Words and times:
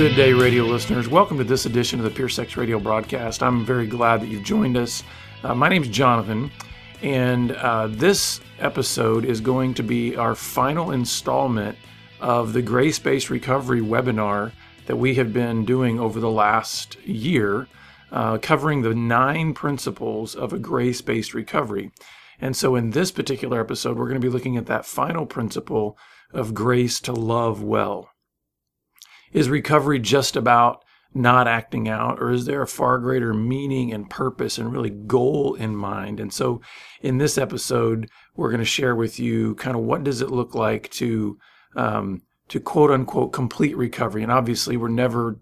Good 0.00 0.16
day, 0.16 0.32
radio 0.32 0.64
listeners. 0.64 1.08
Welcome 1.08 1.36
to 1.36 1.44
this 1.44 1.66
edition 1.66 2.00
of 2.00 2.04
the 2.04 2.10
Pure 2.10 2.30
Sex 2.30 2.56
Radio 2.56 2.80
broadcast. 2.80 3.42
I'm 3.42 3.66
very 3.66 3.86
glad 3.86 4.22
that 4.22 4.28
you've 4.28 4.44
joined 4.44 4.78
us. 4.78 5.04
Uh, 5.44 5.54
my 5.54 5.68
name 5.68 5.82
is 5.82 5.90
Jonathan, 5.90 6.50
and 7.02 7.52
uh, 7.52 7.86
this 7.86 8.40
episode 8.60 9.26
is 9.26 9.42
going 9.42 9.74
to 9.74 9.82
be 9.82 10.16
our 10.16 10.34
final 10.34 10.92
installment 10.92 11.76
of 12.18 12.54
the 12.54 12.62
Grace 12.62 12.98
Based 12.98 13.28
Recovery 13.28 13.82
webinar 13.82 14.52
that 14.86 14.96
we 14.96 15.16
have 15.16 15.34
been 15.34 15.66
doing 15.66 16.00
over 16.00 16.18
the 16.18 16.30
last 16.30 16.96
year, 17.04 17.68
uh, 18.10 18.38
covering 18.38 18.80
the 18.80 18.94
nine 18.94 19.52
principles 19.52 20.34
of 20.34 20.54
a 20.54 20.58
grace 20.58 21.02
based 21.02 21.34
recovery. 21.34 21.92
And 22.40 22.56
so, 22.56 22.74
in 22.74 22.92
this 22.92 23.10
particular 23.10 23.60
episode, 23.60 23.98
we're 23.98 24.08
going 24.08 24.18
to 24.18 24.26
be 24.26 24.32
looking 24.32 24.56
at 24.56 24.64
that 24.64 24.86
final 24.86 25.26
principle 25.26 25.98
of 26.32 26.54
grace 26.54 27.00
to 27.00 27.12
love 27.12 27.62
well. 27.62 28.08
Is 29.32 29.48
recovery 29.48 29.98
just 29.98 30.36
about 30.36 30.84
not 31.12 31.48
acting 31.48 31.88
out, 31.88 32.20
or 32.20 32.30
is 32.30 32.46
there 32.46 32.62
a 32.62 32.68
far 32.68 32.98
greater 32.98 33.34
meaning 33.34 33.92
and 33.92 34.08
purpose 34.08 34.58
and 34.58 34.72
really 34.72 34.90
goal 34.90 35.54
in 35.54 35.74
mind? 35.74 36.20
And 36.20 36.32
so, 36.32 36.60
in 37.00 37.18
this 37.18 37.36
episode, 37.36 38.08
we're 38.36 38.50
going 38.50 38.60
to 38.60 38.64
share 38.64 38.94
with 38.94 39.18
you 39.18 39.54
kind 39.56 39.76
of 39.76 39.82
what 39.82 40.04
does 40.04 40.20
it 40.20 40.30
look 40.30 40.54
like 40.54 40.90
to 40.92 41.38
um, 41.74 42.22
to 42.48 42.60
quote 42.60 42.90
unquote 42.90 43.32
complete 43.32 43.76
recovery. 43.76 44.22
And 44.22 44.32
obviously, 44.32 44.76
we're 44.76 44.88
never 44.88 45.38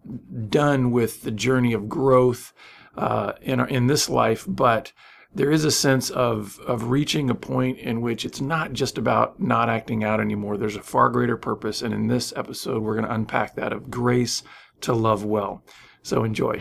done 0.49 0.91
with 0.91 1.23
the 1.23 1.31
journey 1.31 1.73
of 1.73 1.89
growth 1.89 2.53
uh, 2.97 3.33
in 3.43 3.61
our, 3.61 3.69
in 3.69 3.87
this 3.87 4.09
life, 4.09 4.45
but 4.49 4.93
there 5.35 5.51
is 5.51 5.65
a 5.65 5.71
sense 5.71 6.11
of 6.11 6.59
of 6.61 6.85
reaching 6.85 7.29
a 7.29 7.35
point 7.35 7.79
in 7.79 8.01
which 8.01 8.25
it's 8.25 8.41
not 8.41 8.73
just 8.73 8.97
about 8.97 9.41
not 9.41 9.69
acting 9.69 10.03
out 10.03 10.21
anymore. 10.21 10.57
There's 10.57 10.77
a 10.77 10.83
far 10.83 11.11
greater 11.11 11.37
purpose, 11.37 11.83
and 11.83 11.93
in 11.93 12.07
this 12.09 12.33
episode, 12.35 12.83
we're 12.83 12.95
going 12.95 13.07
to 13.07 13.15
unpack 13.15 13.55
that 13.57 13.73
of 13.73 13.91
grace 13.91 14.43
to 14.81 14.95
love 14.95 15.25
well. 15.25 15.63
So 16.03 16.25
enjoy. 16.25 16.59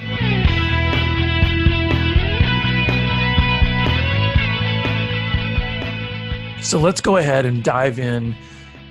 So 6.61 6.79
let's 6.79 6.99
go 6.99 7.15
ahead 7.15 7.45
and 7.45 7.63
dive 7.63 7.99
in 7.99 8.35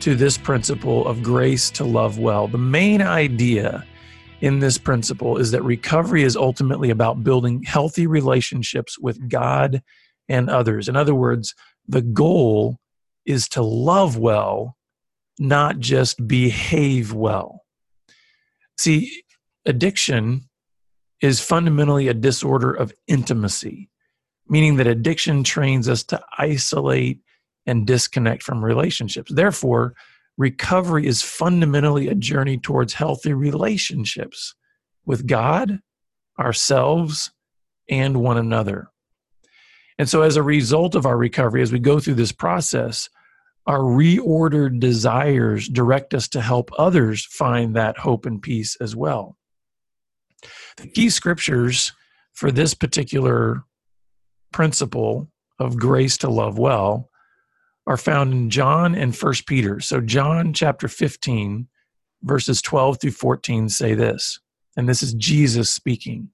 to 0.01 0.15
this 0.15 0.39
principle 0.39 1.07
of 1.07 1.23
grace 1.23 1.71
to 1.73 1.85
love 1.85 2.19
well. 2.19 2.49
The 2.49 2.57
main 2.57 3.03
idea 3.03 3.85
in 4.41 4.59
this 4.59 4.79
principle 4.79 5.39
is 5.39 5.51
that 5.51 5.63
recovery 5.63 6.23
is 6.23 6.37
ultimately 6.37 6.91
about 6.91 7.25
building 7.25 7.63
healthy 7.63 8.07
relationships 8.07 8.99
with 8.99 9.29
God 9.29 9.83
and 10.29 10.51
others. 10.51 10.89
In 10.89 10.97
other 10.97 11.15
words, 11.15 11.55
the 11.89 12.03
goal 12.03 12.79
is 13.25 13.49
to 13.51 13.63
love 13.63 14.17
well, 14.17 14.77
not 15.39 15.79
just 15.79 16.27
behave 16.27 17.13
well. 17.13 17.63
See, 18.79 19.23
addiction 19.65 20.49
is 21.21 21.41
fundamentally 21.41 22.09
a 22.09 22.15
disorder 22.15 22.73
of 22.73 22.93
intimacy, 23.09 23.89
meaning 24.49 24.77
that 24.77 24.87
addiction 24.87 25.45
trains 25.45 25.89
us 25.89 26.03
to 26.05 26.23
isolate 26.39 27.21
and 27.67 27.87
disconnect 27.87 28.43
from 28.43 28.65
relationships. 28.65 29.33
Therefore, 29.33 29.95
recovery 30.37 31.07
is 31.07 31.23
fundamentally 31.23 32.09
a 32.09 32.15
journey 32.15 32.59
towards 32.59 32.95
healthy 32.95 33.33
relationships 33.33 34.55
with 35.05 35.27
God, 35.27 35.81
ourselves, 36.39 37.31
and 37.89 38.21
one 38.21 38.37
another. 38.37 38.89
And 39.99 40.09
so, 40.09 40.23
as 40.23 40.37
a 40.37 40.43
result 40.43 40.95
of 40.95 41.07
our 41.07 41.17
recovery, 41.17 41.63
as 41.63 41.73
we 41.73 41.79
go 41.79 41.99
through 42.01 42.15
this 42.15 42.33
process, 42.33 43.09
our 43.67 43.81
reordered 43.81 44.79
desires 44.79 45.69
direct 45.69 46.15
us 46.15 46.29
to 46.29 46.41
help 46.41 46.71
others 46.79 47.25
find 47.25 47.75
that 47.75 47.99
hope 47.99 48.27
and 48.27 48.41
peace 48.41 48.77
as 48.81 48.95
well. 48.95 49.37
The 50.77 50.87
key 50.87 51.11
scriptures 51.11 51.93
for 52.35 52.53
this 52.53 52.75
particular 52.75 53.65
principle 54.53 55.29
of 55.59 55.79
grace 55.79 56.19
to 56.19 56.29
love 56.29 56.59
well 56.59 57.09
are 57.87 57.97
found 57.97 58.33
in 58.33 58.51
John 58.51 58.95
and 58.95 59.17
First 59.17 59.47
Peter. 59.47 59.81
So 59.81 60.01
John 60.01 60.53
chapter 60.53 60.89
15 60.89 61.69
verses 62.23 62.61
12 62.63 63.01
through 63.01 63.11
14 63.13 63.69
say 63.69 63.95
this. 63.95 64.41
And 64.77 64.89
this 64.89 65.03
is 65.03 65.15
Jesus 65.15 65.71
speaking. 65.71 66.31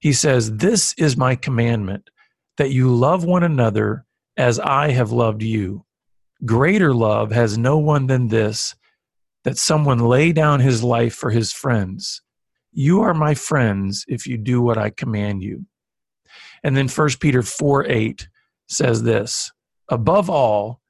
He 0.00 0.12
says, 0.12 0.56
"This 0.56 0.94
is 0.94 1.16
my 1.16 1.34
commandment 1.36 2.10
that 2.58 2.70
you 2.70 2.94
love 2.94 3.24
one 3.24 3.42
another 3.42 4.04
as 4.36 4.58
I 4.58 4.90
have 4.90 5.12
loved 5.12 5.42
you. 5.42 5.84
Greater 6.44 6.92
love 6.92 7.32
has 7.32 7.56
no 7.56 7.78
one 7.78 8.06
than 8.06 8.28
this 8.28 8.74
that 9.44 9.58
someone 9.58 9.98
lay 9.98 10.32
down 10.32 10.60
his 10.60 10.82
life 10.82 11.14
for 11.14 11.30
his 11.30 11.52
friends." 11.52 12.20
You 12.72 13.02
are 13.02 13.14
my 13.14 13.34
friends 13.34 14.04
if 14.08 14.26
you 14.26 14.38
do 14.38 14.62
what 14.62 14.78
I 14.78 14.90
command 14.90 15.42
you. 15.42 15.66
And 16.64 16.76
then 16.76 16.88
1 16.88 17.20
Peter 17.20 17.42
4 17.42 17.86
8 17.86 18.28
says 18.68 19.02
this 19.02 19.52
Above 19.88 20.30
all, 20.30 20.81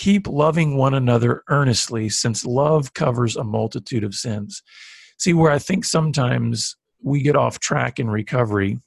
keep 0.00 0.26
loving 0.26 0.78
one 0.78 0.94
another 0.94 1.42
earnestly, 1.48 2.08
since 2.08 2.46
love 2.46 2.94
covers 2.94 3.36
a 3.36 3.44
multitude 3.44 4.02
of 4.02 4.14
sins. 4.14 4.62
See, 5.18 5.34
where 5.34 5.52
I 5.52 5.58
think 5.58 5.84
sometimes 5.84 6.74
we 7.02 7.20
get 7.20 7.36
off 7.36 7.58
track 7.58 7.98
in 7.98 8.08
recovery 8.08 8.78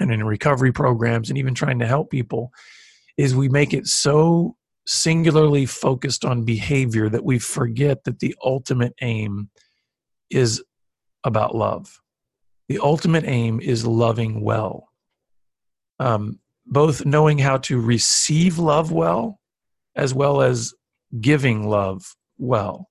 and 0.00 0.10
in 0.10 0.24
recovery 0.24 0.72
programs 0.72 1.28
and 1.28 1.38
even 1.38 1.54
trying 1.54 1.78
to 1.78 1.86
help 1.86 2.10
people 2.10 2.50
is 3.16 3.36
we 3.36 3.48
make 3.48 3.72
it 3.72 3.86
so 3.86 4.56
singularly 4.88 5.66
focused 5.66 6.24
on 6.24 6.44
behavior 6.44 7.08
that 7.08 7.24
we 7.24 7.38
forget 7.38 8.02
that 8.02 8.18
the 8.18 8.34
ultimate 8.44 8.94
aim 9.02 9.50
is 10.30 10.64
about 11.22 11.54
love. 11.54 12.00
The 12.68 12.80
ultimate 12.80 13.24
aim 13.24 13.60
is 13.60 13.86
loving 13.86 14.40
well. 14.40 14.88
Um, 16.00 16.40
both 16.66 17.06
knowing 17.06 17.38
how 17.38 17.58
to 17.58 17.80
receive 17.80 18.58
love 18.58 18.90
well, 18.90 19.38
as 19.96 20.14
well 20.14 20.42
as 20.42 20.74
giving 21.20 21.68
love 21.68 22.14
well. 22.38 22.88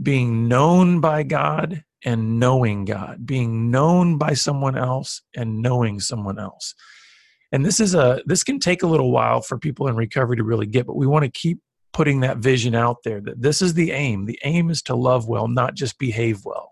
Being 0.00 0.48
known 0.48 1.00
by 1.00 1.22
God 1.22 1.84
and 2.04 2.38
knowing 2.38 2.84
God. 2.84 3.26
Being 3.26 3.70
known 3.70 4.18
by 4.18 4.34
someone 4.34 4.76
else 4.76 5.22
and 5.34 5.60
knowing 5.60 6.00
someone 6.00 6.38
else. 6.38 6.74
And 7.50 7.64
this 7.64 7.80
is 7.80 7.94
a 7.94 8.22
this 8.26 8.44
can 8.44 8.58
take 8.58 8.82
a 8.82 8.86
little 8.86 9.10
while 9.10 9.40
for 9.40 9.58
people 9.58 9.88
in 9.88 9.96
recovery 9.96 10.36
to 10.36 10.44
really 10.44 10.66
get, 10.66 10.86
but 10.86 10.96
we 10.96 11.06
want 11.06 11.24
to 11.24 11.30
keep 11.30 11.60
putting 11.92 12.20
that 12.20 12.36
vision 12.38 12.74
out 12.74 12.98
there 13.04 13.20
that 13.22 13.40
this 13.40 13.62
is 13.62 13.74
the 13.74 13.90
aim. 13.90 14.26
The 14.26 14.38
aim 14.44 14.70
is 14.70 14.82
to 14.82 14.94
love 14.94 15.26
well, 15.26 15.48
not 15.48 15.74
just 15.74 15.98
behave 15.98 16.44
well. 16.44 16.70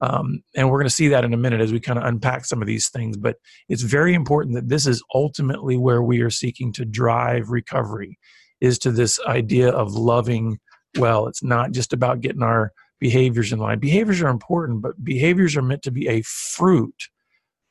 Um, 0.00 0.44
and 0.54 0.70
we're 0.70 0.78
going 0.78 0.88
to 0.88 0.94
see 0.94 1.08
that 1.08 1.24
in 1.24 1.34
a 1.34 1.38
minute 1.38 1.60
as 1.60 1.72
we 1.72 1.80
kind 1.80 1.98
of 1.98 2.04
unpack 2.04 2.44
some 2.44 2.62
of 2.62 2.68
these 2.68 2.88
things. 2.88 3.16
But 3.16 3.36
it's 3.68 3.82
very 3.82 4.14
important 4.14 4.54
that 4.54 4.68
this 4.68 4.86
is 4.86 5.02
ultimately 5.12 5.76
where 5.76 6.02
we 6.02 6.20
are 6.20 6.30
seeking 6.30 6.72
to 6.74 6.84
drive 6.84 7.50
recovery 7.50 8.18
is 8.60 8.78
to 8.80 8.90
this 8.90 9.20
idea 9.26 9.70
of 9.70 9.94
loving 9.94 10.58
well. 10.98 11.26
It's 11.26 11.42
not 11.42 11.72
just 11.72 11.92
about 11.92 12.20
getting 12.20 12.42
our 12.42 12.72
behaviors 12.98 13.52
in 13.52 13.58
line. 13.58 13.78
Behaviors 13.78 14.20
are 14.22 14.28
important, 14.28 14.82
but 14.82 15.02
behaviors 15.04 15.56
are 15.56 15.62
meant 15.62 15.82
to 15.82 15.90
be 15.90 16.08
a 16.08 16.22
fruit 16.22 17.08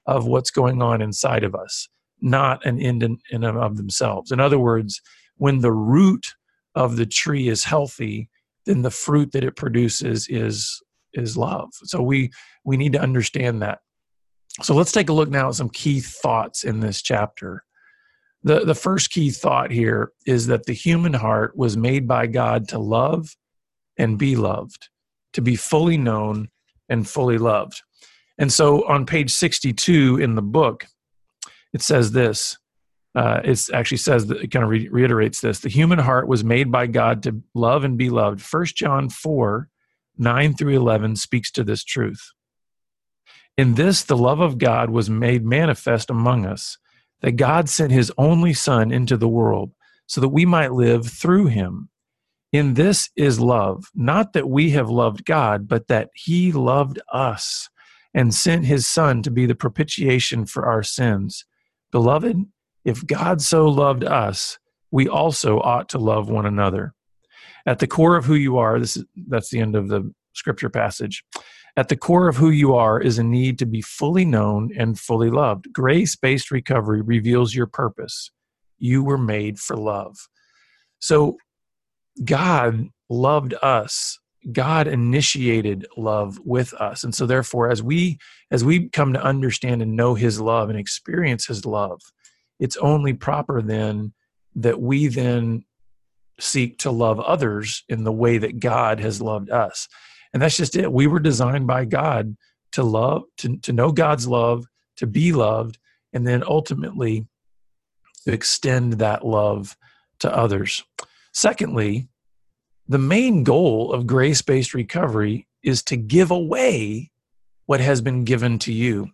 of 0.06 0.26
what's 0.26 0.52
going 0.52 0.81
on 0.81 1.02
inside 1.02 1.44
of 1.44 1.53
us, 1.53 1.90
not 2.22 2.66
an 2.66 2.80
end 2.80 3.03
in, 3.03 3.18
in 3.31 3.44
of 3.44 3.78
themselves. 3.78 4.31
In 4.31 4.40
other 4.40 4.59
words, 4.59 5.02
when 5.36 5.59
the 5.59 5.72
root 5.72 6.26
of 6.76 6.96
the 6.96 7.06
tree 7.06 7.50
is 7.50 7.64
healthy, 7.64 8.30
then 8.66 8.81
the 8.81 8.92
fruit 8.92 9.31
that 9.31 9.44
it 9.44 9.56
produces 9.56 10.28
is 10.28 10.81
is 11.14 11.36
love. 11.36 11.70
So 11.84 12.02
we 12.02 12.31
we 12.64 12.78
need 12.78 12.94
to 12.94 13.02
understand 13.02 13.62
that. 13.62 13.80
So 14.61 14.73
let's 14.73 14.91
take 14.91 15.09
a 15.09 15.14
look 15.14 15.29
now 15.29 15.50
at 15.50 15.56
some 15.56 15.70
key 15.70 16.00
thoughts 16.00 16.64
in 16.64 16.79
this 16.79 17.02
chapter. 17.02 17.64
The 18.43 18.66
the 18.66 18.75
first 18.75 19.11
key 19.11 19.31
thought 19.31 19.72
here 19.72 20.11
is 20.25 20.47
that 20.47 20.66
the 20.66 20.73
human 20.73 21.13
heart 21.13 21.57
was 21.57 21.75
made 21.75 22.07
by 22.07 22.28
God 22.28 22.67
to 22.69 22.79
love 22.79 23.35
and 23.97 24.17
be 24.17 24.35
loved, 24.35 24.89
to 25.34 25.41
be 25.41 25.55
fully 25.55 25.97
known 25.97 26.49
and 26.89 27.07
fully 27.07 27.37
loved. 27.37 27.81
And 28.37 28.53
so 28.53 28.87
on 28.87 29.05
page 29.05 29.31
62 29.31 30.17
in 30.17 30.35
the 30.35 30.41
book, 30.41 30.85
it 31.73 31.81
says 31.81 32.11
this. 32.11 32.57
Uh, 33.16 33.41
it 33.43 33.67
actually 33.73 33.97
says 33.97 34.28
that 34.28 34.37
it 34.43 34.51
kind 34.51 34.63
of 34.63 34.69
re- 34.69 34.89
reiterates 34.89 35.41
this. 35.41 35.59
The 35.59 35.69
human 35.69 35.97
heart 35.97 36.28
was 36.28 36.43
made 36.43 36.72
by 36.72 36.85
God 36.85 37.23
to 37.23 37.41
love 37.55 37.84
and 37.84 37.97
be 37.97 38.11
loved. 38.11 38.41
First 38.41 38.75
John 38.75 39.09
4 39.09 39.69
9 40.19 40.55
through 40.55 40.75
11 40.75 41.16
speaks 41.16 41.51
to 41.51 41.63
this 41.63 41.84
truth. 41.84 42.31
In 43.57 43.73
this, 43.73 44.03
the 44.03 44.17
love 44.17 44.39
of 44.39 44.57
God 44.57 44.89
was 44.89 45.09
made 45.09 45.43
manifest 45.43 46.09
among 46.09 46.45
us, 46.45 46.78
that 47.22 47.34
God 47.34 47.69
sent 47.69 47.91
his 47.91 48.11
only 48.17 48.53
Son 48.53 48.91
into 48.91 49.17
the 49.17 49.28
world 49.28 49.72
so 50.05 50.22
that 50.22 50.29
we 50.29 50.46
might 50.46 50.72
live 50.72 51.08
through 51.08 51.47
him. 51.47 51.90
In 52.53 52.75
this 52.75 53.09
is 53.16 53.40
love, 53.40 53.85
not 53.93 54.34
that 54.34 54.49
we 54.49 54.72
have 54.72 54.90
loved 54.90 55.25
God, 55.25 55.67
but 55.67 55.87
that 55.87 56.09
he 56.14 56.52
loved 56.52 56.99
us 57.11 57.69
and 58.14 58.34
sent 58.34 58.66
his 58.66 58.87
Son 58.87 59.22
to 59.23 59.31
be 59.31 59.46
the 59.46 59.55
propitiation 59.55 60.46
for 60.46 60.66
our 60.66 60.81
sins. 60.81 61.46
Beloved, 61.91 62.46
if 62.85 63.05
God 63.05 63.41
so 63.41 63.67
loved 63.67 64.03
us, 64.03 64.59
we 64.91 65.08
also 65.08 65.59
ought 65.59 65.90
to 65.90 65.97
love 65.97 66.29
one 66.29 66.46
another 66.46 66.93
at 67.67 67.79
the 67.79 67.87
core 67.87 68.16
of 68.16 68.25
who 68.25 68.34
you 68.34 68.58
are 68.58 68.79
this 68.79 68.97
is 68.97 69.05
that's 69.28 69.49
the 69.49 69.59
end 69.59 69.75
of 69.75 69.90
the 69.90 70.11
scripture 70.34 70.70
passage 70.70 71.23
At 71.78 71.90
the 71.90 71.96
core 71.96 72.28
of 72.28 72.38
who 72.38 72.50
you 72.50 72.74
are 72.74 73.00
is 73.00 73.20
a 73.20 73.24
need 73.24 73.59
to 73.59 73.68
be 73.68 73.82
fully 73.82 74.26
known 74.26 74.72
and 74.76 75.00
fully 75.00 75.29
loved. 75.29 75.72
Grace 75.72 76.16
based 76.16 76.50
recovery 76.50 77.02
reveals 77.02 77.53
your 77.53 77.68
purpose. 77.68 78.32
You 78.79 79.03
were 79.03 79.18
made 79.18 79.59
for 79.59 79.78
love. 79.78 80.18
So, 81.00 81.38
God 82.26 82.90
loved 83.09 83.53
us. 83.62 84.18
God 84.52 84.88
initiated 84.88 85.85
love 85.97 86.40
with 86.44 86.74
us. 86.74 87.03
And 87.03 87.14
so 87.14 87.26
therefore 87.26 87.70
as 87.70 87.84
we 87.84 88.18
as 88.50 88.64
we 88.64 88.90
come 88.90 89.14
to 89.14 89.22
understand 89.22 89.82
and 89.82 89.96
know 89.96 90.16
his 90.16 90.40
love 90.40 90.70
and 90.70 90.80
experience 90.80 91.46
his 91.46 91.66
love, 91.66 92.02
it's 92.59 92.78
only 92.78 93.14
proper 93.14 93.62
then 93.62 94.14
that 94.56 94.82
we 94.82 95.08
then 95.08 95.66
seek 96.40 96.80
to 96.80 96.91
love 96.91 97.20
others 97.20 97.84
in 97.90 98.03
the 98.03 98.12
way 98.12 98.38
that 98.38 98.59
God 98.59 99.00
has 99.00 99.22
loved 99.22 99.50
us. 99.50 99.88
And 100.37 100.41
that's 100.43 100.57
just 100.57 100.75
it. 100.75 100.93
We 100.93 101.07
were 101.07 101.19
designed 101.19 101.66
by 101.66 101.85
God 101.85 102.37
to 102.73 102.84
love, 102.84 103.23
to, 103.37 103.57
to 103.57 103.73
know 103.73 103.91
God's 103.91 104.28
love, 104.28 104.67
to 104.97 105.07
be 105.07 105.34
loved, 105.34 105.79
and 106.13 106.28
then 106.28 106.43
ultimately 106.45 107.25
to 108.23 108.31
extend 108.31 108.93
that 108.99 109.25
love 109.25 109.75
to 110.19 110.31
others. 110.31 110.84
Secondly, 111.34 112.07
the 112.87 112.99
main 112.99 113.43
goal 113.43 113.91
of 113.91 114.05
grace 114.05 114.43
based 114.43 114.75
recovery 114.75 115.47
is 115.63 115.81
to 115.85 115.97
give 115.97 116.29
away 116.29 117.09
what 117.66 117.79
has 117.79 117.99
been 117.99 118.23
given 118.23 118.59
to 118.59 118.72
you. 118.72 119.09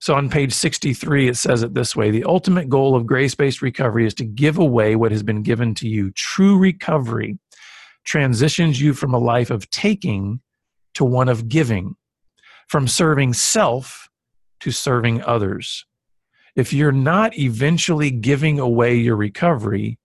So 0.00 0.16
on 0.16 0.28
page 0.28 0.52
63, 0.52 1.28
it 1.28 1.36
says 1.36 1.62
it 1.62 1.74
this 1.74 1.94
way 1.94 2.10
The 2.10 2.24
ultimate 2.24 2.68
goal 2.68 2.96
of 2.96 3.06
grace 3.06 3.36
based 3.36 3.62
recovery 3.62 4.04
is 4.04 4.14
to 4.14 4.24
give 4.24 4.58
away 4.58 4.96
what 4.96 5.12
has 5.12 5.22
been 5.22 5.44
given 5.44 5.76
to 5.76 5.88
you. 5.88 6.10
True 6.10 6.58
recovery 6.58 7.38
transitions 8.02 8.80
you 8.80 8.94
from 8.94 9.14
a 9.14 9.18
life 9.18 9.50
of 9.50 9.70
taking 9.70 10.40
to 10.96 11.04
one 11.04 11.28
of 11.28 11.48
giving, 11.48 11.94
from 12.68 12.88
serving 12.88 13.32
self 13.32 14.08
to 14.60 14.70
serving 14.70 15.22
others. 15.22 15.84
If 16.54 16.72
you're 16.72 16.90
not 16.90 17.38
eventually 17.38 18.10
giving 18.10 18.58
away 18.58 18.96
your 18.96 19.16
recovery, 19.16 19.98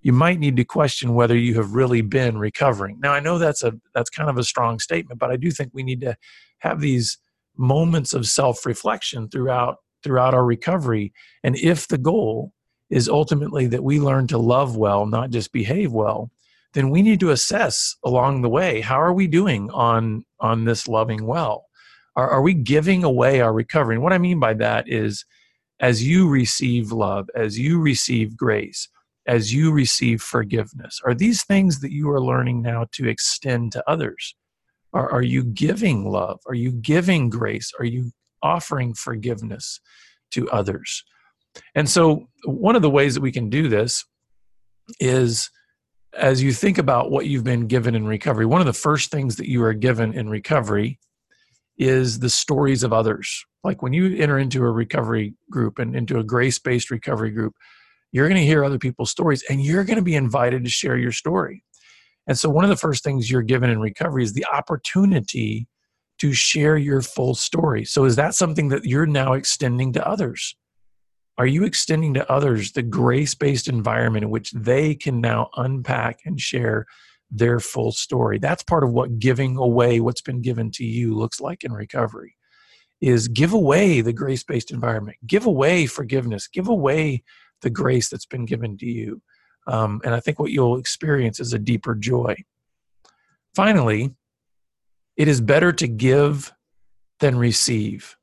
you 0.00 0.12
might 0.12 0.40
need 0.40 0.56
to 0.56 0.64
question 0.64 1.14
whether 1.14 1.36
you 1.36 1.54
have 1.54 1.74
really 1.74 2.02
been 2.02 2.36
recovering. 2.38 2.98
Now 3.00 3.12
I 3.12 3.20
know 3.20 3.38
that's 3.38 3.62
a 3.62 3.72
that's 3.94 4.10
kind 4.10 4.28
of 4.28 4.36
a 4.36 4.42
strong 4.42 4.80
statement, 4.80 5.20
but 5.20 5.30
I 5.30 5.36
do 5.36 5.52
think 5.52 5.70
we 5.72 5.84
need 5.84 6.00
to 6.00 6.16
have 6.58 6.80
these 6.80 7.18
moments 7.56 8.12
of 8.12 8.26
self-reflection 8.26 9.28
throughout 9.28 9.76
throughout 10.02 10.34
our 10.34 10.44
recovery 10.44 11.12
and 11.44 11.54
if 11.56 11.86
the 11.86 11.98
goal 11.98 12.52
is 12.90 13.08
ultimately 13.08 13.66
that 13.68 13.84
we 13.84 14.00
learn 14.00 14.26
to 14.26 14.38
love 14.38 14.76
well 14.76 15.06
not 15.06 15.30
just 15.30 15.52
behave 15.52 15.92
well 15.92 16.30
then 16.74 16.90
we 16.90 17.02
need 17.02 17.20
to 17.20 17.30
assess 17.30 17.96
along 18.04 18.42
the 18.42 18.48
way 18.48 18.80
how 18.80 19.00
are 19.00 19.12
we 19.12 19.26
doing 19.26 19.70
on 19.70 20.24
on 20.40 20.64
this 20.64 20.88
loving 20.88 21.26
well 21.26 21.66
are, 22.16 22.30
are 22.30 22.42
we 22.42 22.54
giving 22.54 23.04
away 23.04 23.40
our 23.40 23.52
recovery 23.52 23.94
and 23.94 24.02
what 24.02 24.12
i 24.12 24.18
mean 24.18 24.40
by 24.40 24.54
that 24.54 24.88
is 24.88 25.24
as 25.80 26.06
you 26.06 26.28
receive 26.28 26.92
love 26.92 27.28
as 27.34 27.58
you 27.58 27.80
receive 27.80 28.36
grace 28.36 28.88
as 29.26 29.54
you 29.54 29.70
receive 29.70 30.20
forgiveness 30.20 31.00
are 31.04 31.14
these 31.14 31.44
things 31.44 31.80
that 31.80 31.92
you 31.92 32.10
are 32.10 32.20
learning 32.20 32.60
now 32.62 32.86
to 32.92 33.08
extend 33.08 33.72
to 33.72 33.82
others 33.88 34.34
are, 34.92 35.10
are 35.10 35.22
you 35.22 35.44
giving 35.44 36.04
love? 36.04 36.40
Are 36.46 36.54
you 36.54 36.72
giving 36.72 37.30
grace? 37.30 37.72
Are 37.78 37.84
you 37.84 38.12
offering 38.42 38.94
forgiveness 38.94 39.80
to 40.32 40.50
others? 40.50 41.04
And 41.74 41.88
so, 41.88 42.28
one 42.44 42.76
of 42.76 42.82
the 42.82 42.90
ways 42.90 43.14
that 43.14 43.20
we 43.20 43.32
can 43.32 43.50
do 43.50 43.68
this 43.68 44.04
is 45.00 45.50
as 46.14 46.42
you 46.42 46.52
think 46.52 46.78
about 46.78 47.10
what 47.10 47.26
you've 47.26 47.44
been 47.44 47.66
given 47.66 47.94
in 47.94 48.06
recovery, 48.06 48.46
one 48.46 48.60
of 48.60 48.66
the 48.66 48.72
first 48.72 49.10
things 49.10 49.36
that 49.36 49.48
you 49.48 49.62
are 49.64 49.72
given 49.72 50.12
in 50.12 50.28
recovery 50.28 50.98
is 51.78 52.18
the 52.18 52.30
stories 52.30 52.82
of 52.82 52.92
others. 52.92 53.44
Like 53.64 53.82
when 53.82 53.92
you 53.92 54.16
enter 54.16 54.38
into 54.38 54.62
a 54.62 54.70
recovery 54.70 55.34
group 55.50 55.78
and 55.78 55.96
into 55.96 56.18
a 56.18 56.24
grace 56.24 56.58
based 56.58 56.90
recovery 56.90 57.30
group, 57.30 57.54
you're 58.12 58.28
going 58.28 58.40
to 58.40 58.46
hear 58.46 58.64
other 58.64 58.78
people's 58.78 59.10
stories 59.10 59.42
and 59.48 59.64
you're 59.64 59.84
going 59.84 59.96
to 59.96 60.02
be 60.02 60.14
invited 60.14 60.64
to 60.64 60.70
share 60.70 60.98
your 60.98 61.12
story. 61.12 61.64
And 62.26 62.38
so, 62.38 62.48
one 62.48 62.64
of 62.64 62.70
the 62.70 62.76
first 62.76 63.02
things 63.02 63.30
you're 63.30 63.42
given 63.42 63.70
in 63.70 63.80
recovery 63.80 64.22
is 64.22 64.32
the 64.32 64.46
opportunity 64.46 65.66
to 66.18 66.32
share 66.32 66.76
your 66.76 67.02
full 67.02 67.34
story. 67.34 67.84
So, 67.84 68.04
is 68.04 68.16
that 68.16 68.34
something 68.34 68.68
that 68.68 68.84
you're 68.84 69.06
now 69.06 69.32
extending 69.32 69.92
to 69.94 70.06
others? 70.06 70.54
Are 71.42 71.46
you 71.46 71.64
extending 71.64 72.14
to 72.14 72.30
others 72.30 72.70
the 72.70 72.84
grace 72.84 73.34
based 73.34 73.66
environment 73.66 74.22
in 74.22 74.30
which 74.30 74.52
they 74.52 74.94
can 74.94 75.20
now 75.20 75.50
unpack 75.56 76.20
and 76.24 76.40
share 76.40 76.86
their 77.32 77.58
full 77.58 77.90
story? 77.90 78.38
That's 78.38 78.62
part 78.62 78.84
of 78.84 78.92
what 78.92 79.18
giving 79.18 79.56
away 79.56 79.98
what's 79.98 80.20
been 80.20 80.40
given 80.40 80.70
to 80.70 80.84
you 80.84 81.16
looks 81.16 81.40
like 81.40 81.64
in 81.64 81.72
recovery. 81.72 82.36
Is 83.00 83.26
give 83.26 83.52
away 83.52 84.02
the 84.02 84.12
grace 84.12 84.44
based 84.44 84.70
environment, 84.70 85.16
give 85.26 85.44
away 85.44 85.86
forgiveness, 85.86 86.46
give 86.46 86.68
away 86.68 87.24
the 87.62 87.70
grace 87.70 88.08
that's 88.08 88.24
been 88.24 88.44
given 88.44 88.76
to 88.76 88.86
you. 88.86 89.20
Um, 89.66 90.00
and 90.04 90.14
I 90.14 90.20
think 90.20 90.38
what 90.38 90.52
you'll 90.52 90.78
experience 90.78 91.40
is 91.40 91.52
a 91.52 91.58
deeper 91.58 91.96
joy. 91.96 92.36
Finally, 93.52 94.14
it 95.16 95.26
is 95.26 95.40
better 95.40 95.72
to 95.72 95.88
give 95.88 96.52
than 97.18 97.36
receive. 97.36 98.16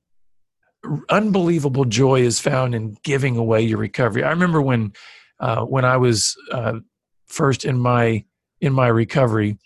Unbelievable 1.09 1.85
joy 1.85 2.21
is 2.21 2.39
found 2.39 2.73
in 2.73 2.97
giving 3.03 3.37
away 3.37 3.61
your 3.61 3.77
recovery. 3.77 4.23
I 4.23 4.29
remember 4.29 4.61
when 4.61 4.93
uh, 5.39 5.63
when 5.65 5.85
I 5.85 5.97
was 5.97 6.35
uh, 6.51 6.79
first 7.27 7.65
in 7.65 7.79
my 7.79 8.23
in 8.61 8.73
my 8.73 8.87
recovery, 8.87 9.57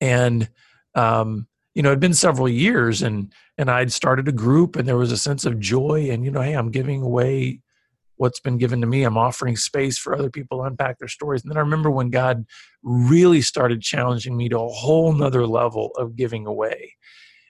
and 0.00 0.48
um, 0.94 1.46
you 1.74 1.82
know, 1.82 1.90
it'd 1.90 2.00
been 2.00 2.14
several 2.14 2.48
years, 2.48 3.02
and 3.02 3.32
and 3.58 3.70
I'd 3.70 3.92
started 3.92 4.28
a 4.28 4.32
group, 4.32 4.76
and 4.76 4.88
there 4.88 4.96
was 4.96 5.12
a 5.12 5.18
sense 5.18 5.44
of 5.44 5.60
joy, 5.60 6.08
and 6.10 6.24
you 6.24 6.30
know, 6.30 6.40
hey, 6.40 6.54
I'm 6.54 6.70
giving 6.70 7.02
away 7.02 7.60
what's 8.16 8.40
been 8.40 8.58
given 8.58 8.80
to 8.80 8.86
me. 8.86 9.02
I'm 9.02 9.18
offering 9.18 9.56
space 9.56 9.98
for 9.98 10.14
other 10.14 10.30
people 10.30 10.58
to 10.58 10.64
unpack 10.64 10.98
their 10.98 11.08
stories. 11.08 11.42
And 11.42 11.50
then 11.50 11.56
I 11.56 11.62
remember 11.62 11.90
when 11.90 12.10
God 12.10 12.44
really 12.82 13.42
started 13.42 13.82
challenging 13.82 14.36
me 14.36 14.48
to 14.50 14.60
a 14.60 14.68
whole 14.68 15.12
nother 15.12 15.46
level 15.46 15.90
of 15.96 16.14
giving 16.14 16.46
away. 16.46 16.94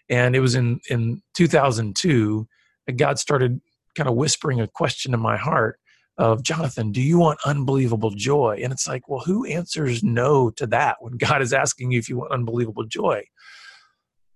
And 0.09 0.37
it 0.37 0.41
was 0.41 0.55
in, 0.55 0.81
in 0.91 1.23
2002 1.35 2.47
that 2.87 2.97
God 2.97 3.19
started 3.19 3.61
kind 3.95 4.09
of 4.09 4.17
whispering 4.17 4.61
a 4.61 4.69
question 4.69 5.15
in 5.15 5.21
my 5.21 5.37
heart 5.37 5.79
of 6.17 6.43
Jonathan, 6.43 6.93
do 6.93 7.01
you 7.01 7.19
want 7.19 7.41
unbelievable 7.45 8.11
joy? 8.11 8.61
And 8.63 8.73
it's 8.73 8.87
like, 8.87 9.09
well, 9.09 9.21
who 9.21 9.45
answers 9.47 10.03
no 10.03 10.51
to 10.51 10.67
that 10.69 10.97
when 11.01 11.17
God 11.17 11.43
is 11.43 11.53
asking 11.53 11.93
you 11.93 11.99
if 11.99 12.09
you 12.09 12.19
want 12.19 12.33
unbelievable 12.33 12.85
joy? 12.85 13.25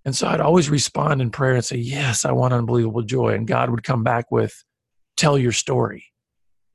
And 0.05 0.17
so 0.17 0.27
I'd 0.27 0.41
always 0.41 0.71
respond 0.71 1.21
in 1.21 1.31
prayer 1.31 1.55
and 1.55 1.65
say, 1.65 1.77
Yes, 1.77 2.25
I 2.25 2.33
want 2.33 2.55
unbelievable 2.55 3.03
joy. 3.03 3.35
And 3.35 3.47
God 3.47 3.69
would 3.69 3.83
come 3.85 4.03
back 4.03 4.31
with, 4.31 4.65
Tell 5.17 5.37
your 5.37 5.53
story. 5.53 6.05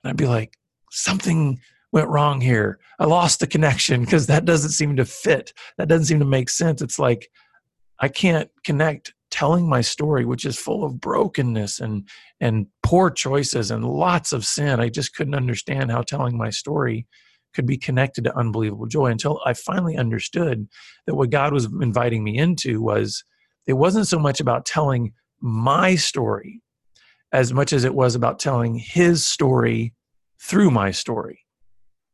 And 0.04 0.12
I'd 0.12 0.18
be 0.18 0.28
like, 0.28 0.54
something 0.92 1.60
went 1.92 2.10
wrong 2.10 2.42
here. 2.42 2.80
I 3.00 3.06
lost 3.06 3.40
the 3.40 3.48
connection 3.48 4.02
because 4.02 4.28
that 4.28 4.46
doesn't 4.46 4.72
seem 4.72 4.98
to 4.98 5.06
fit. 5.06 5.54
That 5.78 5.88
doesn't 5.88 6.06
seem 6.06 6.20
to 6.20 6.26
make 6.26 6.50
sense. 6.50 6.82
It's 6.82 7.00
like 7.00 7.30
I 8.00 8.08
can't 8.08 8.50
connect 8.64 9.14
telling 9.32 9.68
my 9.68 9.82
story, 9.82 10.26
which 10.26 10.46
is 10.46 10.60
full 10.60 10.84
of 10.84 11.02
brokenness 11.02 11.80
and 11.80 12.08
and 12.40 12.68
poor 12.84 13.10
choices 13.10 13.72
and 13.72 13.84
lots 13.84 14.32
of 14.32 14.46
sin. 14.46 14.80
I 14.80 14.90
just 14.90 15.16
couldn't 15.16 15.36
understand 15.36 15.92
how 15.92 16.02
telling 16.02 16.38
my 16.38 16.50
story 16.50 17.08
could 17.54 17.66
be 17.66 17.78
connected 17.78 18.24
to 18.24 18.38
unbelievable 18.38 18.86
joy 18.86 19.08
until 19.08 19.40
I 19.46 19.54
finally 19.54 19.98
understood 19.98 20.68
that 21.06 21.16
what 21.16 21.30
God 21.30 21.54
was 21.54 21.66
inviting 21.66 22.24
me 22.24 22.38
into 22.38 22.82
was 22.82 23.24
it 23.68 23.74
wasn't 23.74 24.08
so 24.08 24.20
much 24.20 24.40
about 24.40 24.66
telling 24.66 25.14
my 25.40 25.96
story 25.96 26.62
as 27.32 27.54
much 27.54 27.74
as 27.74 27.84
it 27.84 27.96
was 27.96 28.16
about 28.16 28.40
telling 28.40 28.76
his 28.76 29.26
story 29.26 29.94
through 30.40 30.70
my 30.70 30.92
story. 30.92 31.43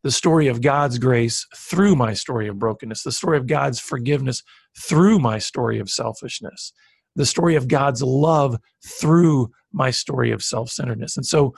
The 0.03 0.11
story 0.11 0.47
of 0.47 0.61
God's 0.61 0.97
grace 0.97 1.45
through 1.55 1.95
my 1.95 2.13
story 2.13 2.47
of 2.47 2.59
brokenness, 2.59 3.03
the 3.03 3.11
story 3.11 3.37
of 3.37 3.47
God's 3.47 3.79
forgiveness 3.79 4.43
through 4.77 5.19
my 5.19 5.39
story 5.39 5.79
of 5.79 5.89
selfishness, 5.89 6.71
the 7.15 7.25
story 7.25 7.55
of 7.55 7.67
God's 7.67 8.01
love 8.01 8.57
through 8.85 9.51
my 9.73 9.91
story 9.91 10.31
of 10.31 10.41
self 10.41 10.69
centeredness. 10.69 11.17
And 11.17 11.25
so 11.25 11.53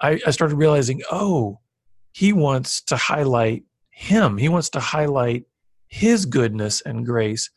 I, 0.00 0.20
I 0.26 0.30
started 0.30 0.56
realizing, 0.56 1.02
oh, 1.10 1.60
he 2.12 2.32
wants 2.32 2.82
to 2.82 2.96
highlight 2.96 3.64
him. 3.90 4.38
He 4.38 4.48
wants 4.48 4.68
to 4.70 4.80
highlight 4.80 5.44
his 5.88 6.24
goodness 6.24 6.80
and 6.82 7.04
grace 7.04 7.50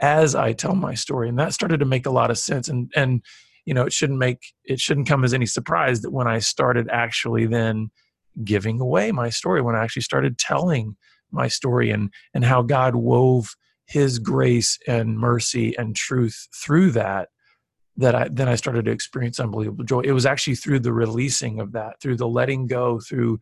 as 0.00 0.34
I 0.34 0.52
tell 0.52 0.74
my 0.74 0.94
story. 0.94 1.28
And 1.28 1.38
that 1.38 1.54
started 1.54 1.80
to 1.80 1.86
make 1.86 2.06
a 2.06 2.10
lot 2.10 2.30
of 2.30 2.38
sense. 2.38 2.68
And 2.68 2.90
and 2.94 3.22
you 3.64 3.74
know 3.74 3.84
it 3.84 3.92
shouldn't 3.92 4.18
make 4.18 4.54
it 4.64 4.80
shouldn't 4.80 5.08
come 5.08 5.24
as 5.24 5.34
any 5.34 5.46
surprise 5.46 6.00
that 6.02 6.10
when 6.10 6.26
i 6.26 6.38
started 6.38 6.88
actually 6.90 7.46
then 7.46 7.90
giving 8.44 8.80
away 8.80 9.12
my 9.12 9.28
story 9.28 9.60
when 9.60 9.74
i 9.74 9.82
actually 9.82 10.02
started 10.02 10.38
telling 10.38 10.96
my 11.30 11.48
story 11.48 11.90
and 11.90 12.10
and 12.34 12.44
how 12.44 12.62
god 12.62 12.94
wove 12.94 13.54
his 13.86 14.18
grace 14.18 14.78
and 14.86 15.18
mercy 15.18 15.76
and 15.76 15.96
truth 15.96 16.48
through 16.54 16.90
that 16.90 17.28
that 17.96 18.14
I 18.14 18.28
then 18.30 18.48
I 18.48 18.54
started 18.54 18.86
to 18.86 18.90
experience 18.90 19.38
unbelievable 19.38 19.84
joy. 19.84 20.00
It 20.00 20.12
was 20.12 20.26
actually 20.26 20.54
through 20.54 20.80
the 20.80 20.92
releasing 20.92 21.60
of 21.60 21.72
that, 21.72 22.00
through 22.00 22.16
the 22.16 22.28
letting 22.28 22.66
go, 22.66 23.00
through 23.00 23.38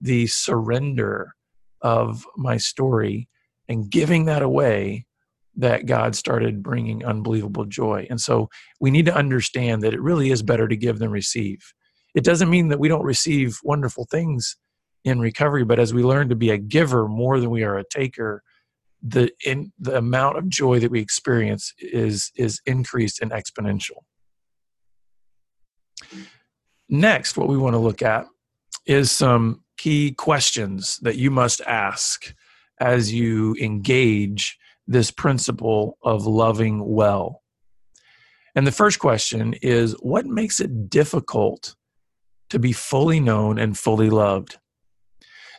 the 0.00 0.26
surrender 0.26 1.34
of 1.80 2.26
my 2.36 2.56
story 2.56 3.28
and 3.68 3.90
giving 3.90 4.26
that 4.26 4.42
away 4.42 5.06
that 5.56 5.86
God 5.86 6.16
started 6.16 6.62
bringing 6.62 7.04
unbelievable 7.04 7.64
joy. 7.64 8.06
And 8.10 8.20
so 8.20 8.48
we 8.80 8.90
need 8.90 9.06
to 9.06 9.14
understand 9.14 9.82
that 9.82 9.94
it 9.94 10.02
really 10.02 10.30
is 10.30 10.42
better 10.42 10.66
to 10.66 10.76
give 10.76 10.98
than 10.98 11.10
receive. 11.10 11.72
It 12.14 12.24
doesn't 12.24 12.50
mean 12.50 12.68
that 12.68 12.78
we 12.78 12.88
don't 12.88 13.04
receive 13.04 13.58
wonderful 13.64 14.06
things 14.10 14.56
in 15.04 15.20
recovery, 15.20 15.64
but 15.64 15.78
as 15.78 15.92
we 15.92 16.02
learn 16.02 16.28
to 16.28 16.36
be 16.36 16.50
a 16.50 16.58
giver 16.58 17.08
more 17.08 17.40
than 17.40 17.50
we 17.50 17.64
are 17.64 17.76
a 17.78 17.84
taker, 17.88 18.42
the 19.02 19.30
in 19.44 19.70
the 19.78 19.96
amount 19.96 20.38
of 20.38 20.48
joy 20.48 20.80
that 20.80 20.90
we 20.90 21.00
experience 21.00 21.74
is 21.78 22.32
is 22.36 22.60
increased 22.64 23.20
and 23.20 23.32
exponential. 23.32 24.02
Next, 26.88 27.36
what 27.36 27.48
we 27.48 27.58
want 27.58 27.74
to 27.74 27.78
look 27.78 28.02
at 28.02 28.26
is 28.86 29.10
some 29.12 29.62
key 29.76 30.12
questions 30.12 30.98
that 31.02 31.16
you 31.16 31.30
must 31.30 31.60
ask 31.62 32.34
as 32.80 33.12
you 33.12 33.54
engage 33.60 34.58
this 34.86 35.10
principle 35.10 35.98
of 36.02 36.26
loving 36.26 36.84
well. 36.84 37.42
And 38.54 38.66
the 38.66 38.72
first 38.72 38.98
question 38.98 39.54
is 39.62 39.92
what 40.00 40.26
makes 40.26 40.60
it 40.60 40.88
difficult 40.88 41.74
to 42.54 42.58
be 42.58 42.72
fully 42.72 43.20
known 43.20 43.58
and 43.58 43.76
fully 43.76 44.10
loved? 44.10 44.58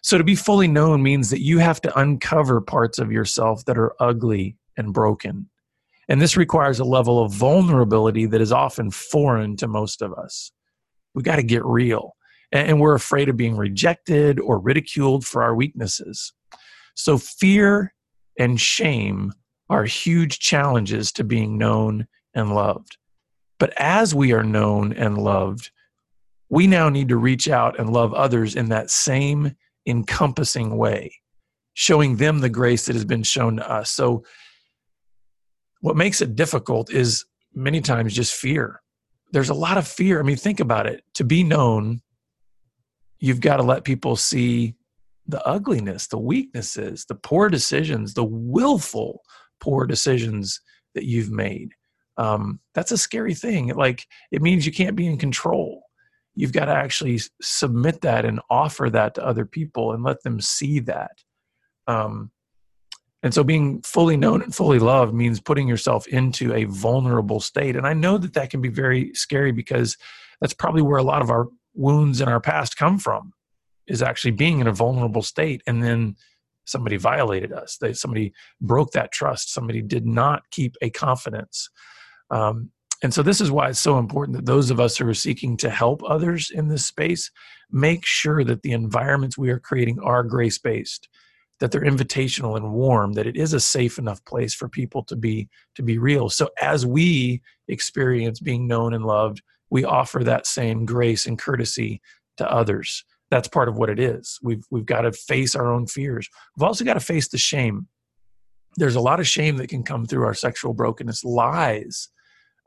So, 0.02 0.18
to 0.18 0.24
be 0.24 0.36
fully 0.36 0.68
known 0.68 1.02
means 1.02 1.30
that 1.30 1.42
you 1.42 1.60
have 1.60 1.82
to 1.82 2.00
uncover 2.00 2.62
parts 2.62 3.00
of 3.00 3.12
yourself 3.12 3.66
that 3.66 3.78
are 3.78 3.96
ugly 4.00 4.58
and 4.78 4.94
broken. 4.94 5.50
And 6.08 6.22
this 6.22 6.38
requires 6.38 6.80
a 6.80 6.86
level 6.86 7.24
of 7.24 7.32
vulnerability 7.32 8.26
that 8.28 8.42
is 8.42 8.52
often 8.52 8.92
foreign 8.92 9.58
to 9.58 9.68
most 9.68 10.02
of 10.02 10.14
us. 10.14 10.52
We 11.16 11.24
got 11.24 11.38
to 11.38 11.44
get 11.44 11.66
real. 11.66 12.16
And 12.52 12.80
we're 12.80 12.94
afraid 12.94 13.30
of 13.30 13.38
being 13.38 13.58
rejected 13.58 14.40
or 14.40 14.60
ridiculed 14.60 15.26
for 15.26 15.42
our 15.42 15.56
weaknesses. 15.56 16.34
So, 16.94 17.18
fear 17.18 17.94
and 18.38 18.62
shame 18.62 19.34
are 19.70 19.86
huge 19.86 20.40
challenges 20.40 21.12
to 21.14 21.24
being 21.24 21.58
known 21.58 22.08
and 22.34 22.54
loved. 22.54 22.98
But 23.58 23.74
as 23.78 24.14
we 24.14 24.34
are 24.34 24.44
known 24.44 24.94
and 24.94 25.18
loved, 25.18 25.72
we 26.50 26.68
now 26.68 26.90
need 26.90 27.10
to 27.10 27.18
reach 27.18 27.50
out 27.50 27.80
and 27.80 27.92
love 27.92 28.14
others 28.14 28.56
in 28.56 28.70
that 28.70 28.90
same 28.90 29.56
encompassing 29.88 30.78
way, 30.78 31.14
showing 31.74 32.18
them 32.18 32.40
the 32.40 32.50
grace 32.50 32.86
that 32.86 32.96
has 32.96 33.06
been 33.06 33.24
shown 33.24 33.58
to 33.58 33.70
us. 33.70 33.90
So, 33.92 34.24
what 35.82 35.96
makes 35.96 36.22
it 36.22 36.36
difficult 36.36 36.92
is 36.92 37.26
many 37.54 37.82
times 37.82 38.14
just 38.14 38.34
fear. 38.34 38.82
There's 39.32 39.50
a 39.50 39.54
lot 39.54 39.78
of 39.78 39.88
fear. 39.88 40.20
I 40.20 40.24
mean, 40.24 40.36
think 40.36 40.60
about 40.60 40.88
it. 40.88 41.04
To 41.16 41.24
be 41.24 41.44
known, 41.44 42.02
you've 43.20 43.42
got 43.42 43.58
to 43.58 43.64
let 43.64 43.84
people 43.84 44.16
see 44.16 44.76
the 45.28 45.46
ugliness, 45.46 46.08
the 46.08 46.20
weaknesses, 46.20 47.06
the 47.06 47.16
poor 47.16 47.50
decisions, 47.50 48.14
the 48.14 48.24
willful 48.24 49.22
poor 49.60 49.86
decisions 49.86 50.62
that 50.94 51.06
you've 51.06 51.32
made. 51.32 51.74
Um, 52.18 52.60
that's 52.74 52.92
a 52.92 52.98
scary 52.98 53.34
thing. 53.34 53.70
Like 53.70 54.06
it 54.32 54.42
means 54.42 54.66
you 54.66 54.72
can't 54.72 54.96
be 54.96 55.08
in 55.08 55.18
control. 55.18 55.84
You've 56.36 56.54
got 56.54 56.66
to 56.66 56.74
actually 56.74 57.20
submit 57.42 58.02
that 58.02 58.26
and 58.26 58.42
offer 58.50 58.90
that 58.90 59.16
to 59.16 59.26
other 59.26 59.46
people 59.46 59.94
and 59.94 60.04
let 60.04 60.24
them 60.24 60.42
see 60.42 60.80
that. 60.80 61.24
Um, 61.88 62.32
and 63.24 63.34
so 63.34 63.44
being 63.44 63.82
fully 63.82 64.18
known 64.18 64.44
and 64.44 64.54
fully 64.54 64.80
loved 64.80 65.14
means 65.14 65.40
putting 65.40 65.68
yourself 65.68 66.08
into 66.08 66.54
a 66.54 66.66
vulnerable 66.66 67.40
state. 67.40 67.76
And 67.76 67.88
I 67.88 67.94
know 67.94 68.18
that 68.18 68.34
that 68.34 68.50
can 68.50 68.62
be 68.62 68.70
very 68.70 69.14
scary 69.14 69.52
because 69.52 69.98
that's 70.42 70.54
probably 70.54 70.82
where 70.82 71.00
a 71.00 71.04
lot 71.04 71.22
of 71.22 71.30
our 71.30 71.48
wounds 71.74 72.22
in 72.22 72.28
our 72.28 72.40
past 72.40 72.78
come 72.78 73.00
from 73.00 73.34
is 73.88 74.02
actually 74.02 74.32
being 74.32 74.60
in 74.60 74.68
a 74.68 74.74
vulnerable 74.74 75.22
state 75.22 75.62
and 75.68 75.84
then 75.84 76.16
somebody 76.66 76.98
violated 76.98 77.52
us 77.52 77.78
they 77.78 77.94
somebody 77.94 78.34
broke 78.60 78.92
that 78.92 79.12
trust 79.12 79.54
somebody 79.54 79.82
did 79.82 80.06
not 80.06 80.50
keep 80.50 80.76
a 80.82 80.90
confidence 80.90 81.70
um, 82.32 82.72
and 83.04 83.14
so 83.14 83.22
this 83.22 83.42
is 83.42 83.52
why 83.52 83.70
it's 83.70 83.80
so 83.80 83.98
important 84.00 84.38
that 84.38 84.46
those 84.46 84.70
of 84.72 84.80
us 84.80 84.98
who 84.98 85.08
are 85.08 85.14
seeking 85.14 85.58
to 85.58 85.70
help 85.70 86.02
others 86.08 86.52
in 86.54 86.68
this 86.68 86.86
space 86.86 87.32
make 87.72 88.06
sure 88.06 88.44
that 88.44 88.62
the 88.62 88.72
environments 88.72 89.38
we 89.38 89.50
are 89.50 89.60
creating 89.60 90.00
are 90.00 90.24
grace 90.24 90.58
based 90.58 91.10
that 91.60 91.72
they're 91.72 91.82
invitational 91.82 92.58
and 92.58 92.74
warm 92.74 93.14
that 93.14 93.28
it 93.28 93.38
is 93.38 93.54
a 93.54 93.60
safe 93.60 93.98
enough 93.98 94.24
place 94.26 94.54
for 94.54 94.68
people 94.68 95.04
to 95.04 95.16
be 95.16 95.48
to 95.76 95.84
be 95.84 95.98
real. 95.98 96.30
So 96.30 96.50
as 96.62 96.86
we 96.86 97.42
experience 97.68 98.40
being 98.40 98.68
known 98.68 98.94
and 98.94 99.06
loved 99.06 99.42
we 99.70 99.84
offer 99.84 100.24
that 100.24 100.46
same 100.46 100.86
grace 100.86 101.26
and 101.26 101.40
courtesy 101.40 102.02
to 102.38 102.50
others. 102.50 103.04
That's 103.32 103.48
part 103.48 103.68
of 103.68 103.78
what 103.78 103.90
it 103.90 104.00
is. 104.00 104.40
We've 104.44 104.64
we've 104.70 104.86
got 104.86 105.02
to 105.02 105.12
face 105.12 105.56
our 105.56 105.72
own 105.72 105.88
fears. 105.88 106.30
We've 106.56 106.68
also 106.68 106.86
got 106.86 106.94
to 106.94 107.00
face 107.00 107.28
the 107.28 107.38
shame. 107.38 107.88
There's 108.78 108.96
a 108.96 109.02
lot 109.02 109.20
of 109.20 109.28
shame 109.28 109.58
that 109.58 109.70
can 109.70 109.84
come 109.84 110.06
through 110.06 110.26
our 110.26 110.34
sexual 110.34 110.74
brokenness. 110.74 111.24
Lies 111.24 112.10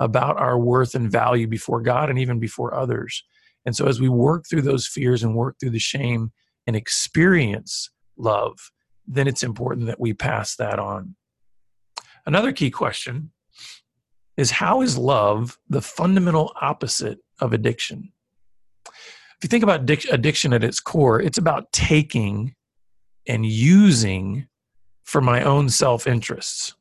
about 0.01 0.39
our 0.39 0.59
worth 0.59 0.95
and 0.95 1.11
value 1.11 1.47
before 1.47 1.81
God 1.81 2.11
and 2.11 2.19
even 2.19 2.39
before 2.39 2.75
others. 2.75 3.25
And 3.67 3.75
so 3.75 3.87
as 3.87 4.01
we 4.01 4.09
work 4.09 4.45
through 4.49 4.63
those 4.63 4.87
fears 4.87 5.23
and 5.23 5.35
work 5.35 5.57
through 5.59 5.71
the 5.71 5.79
shame 5.79 6.33
and 6.67 6.77
experience 6.77 7.91
love 8.17 8.59
then 9.09 9.27
it's 9.27 9.43
important 9.43 9.87
that 9.87 9.99
we 9.99 10.13
pass 10.13 10.55
that 10.57 10.79
on. 10.79 11.17
Another 12.27 12.53
key 12.53 12.71
question 12.71 13.33
is 14.37 14.51
how 14.53 14.83
is 14.83 14.99
love 14.99 15.59
the 15.69 15.81
fundamental 15.81 16.53
opposite 16.61 17.19
of 17.41 17.53
addiction? 17.53 18.13
If 18.87 19.45
you 19.45 19.49
think 19.49 19.65
about 19.65 19.89
addiction 19.89 20.53
at 20.53 20.63
its 20.63 20.79
core, 20.79 21.21
it's 21.21 21.39
about 21.39 21.73
taking 21.73 22.55
and 23.27 23.47
using 23.47 24.47
for 25.05 25.21
my 25.21 25.43
own 25.43 25.71
self 25.71 26.07
interests. 26.07 26.75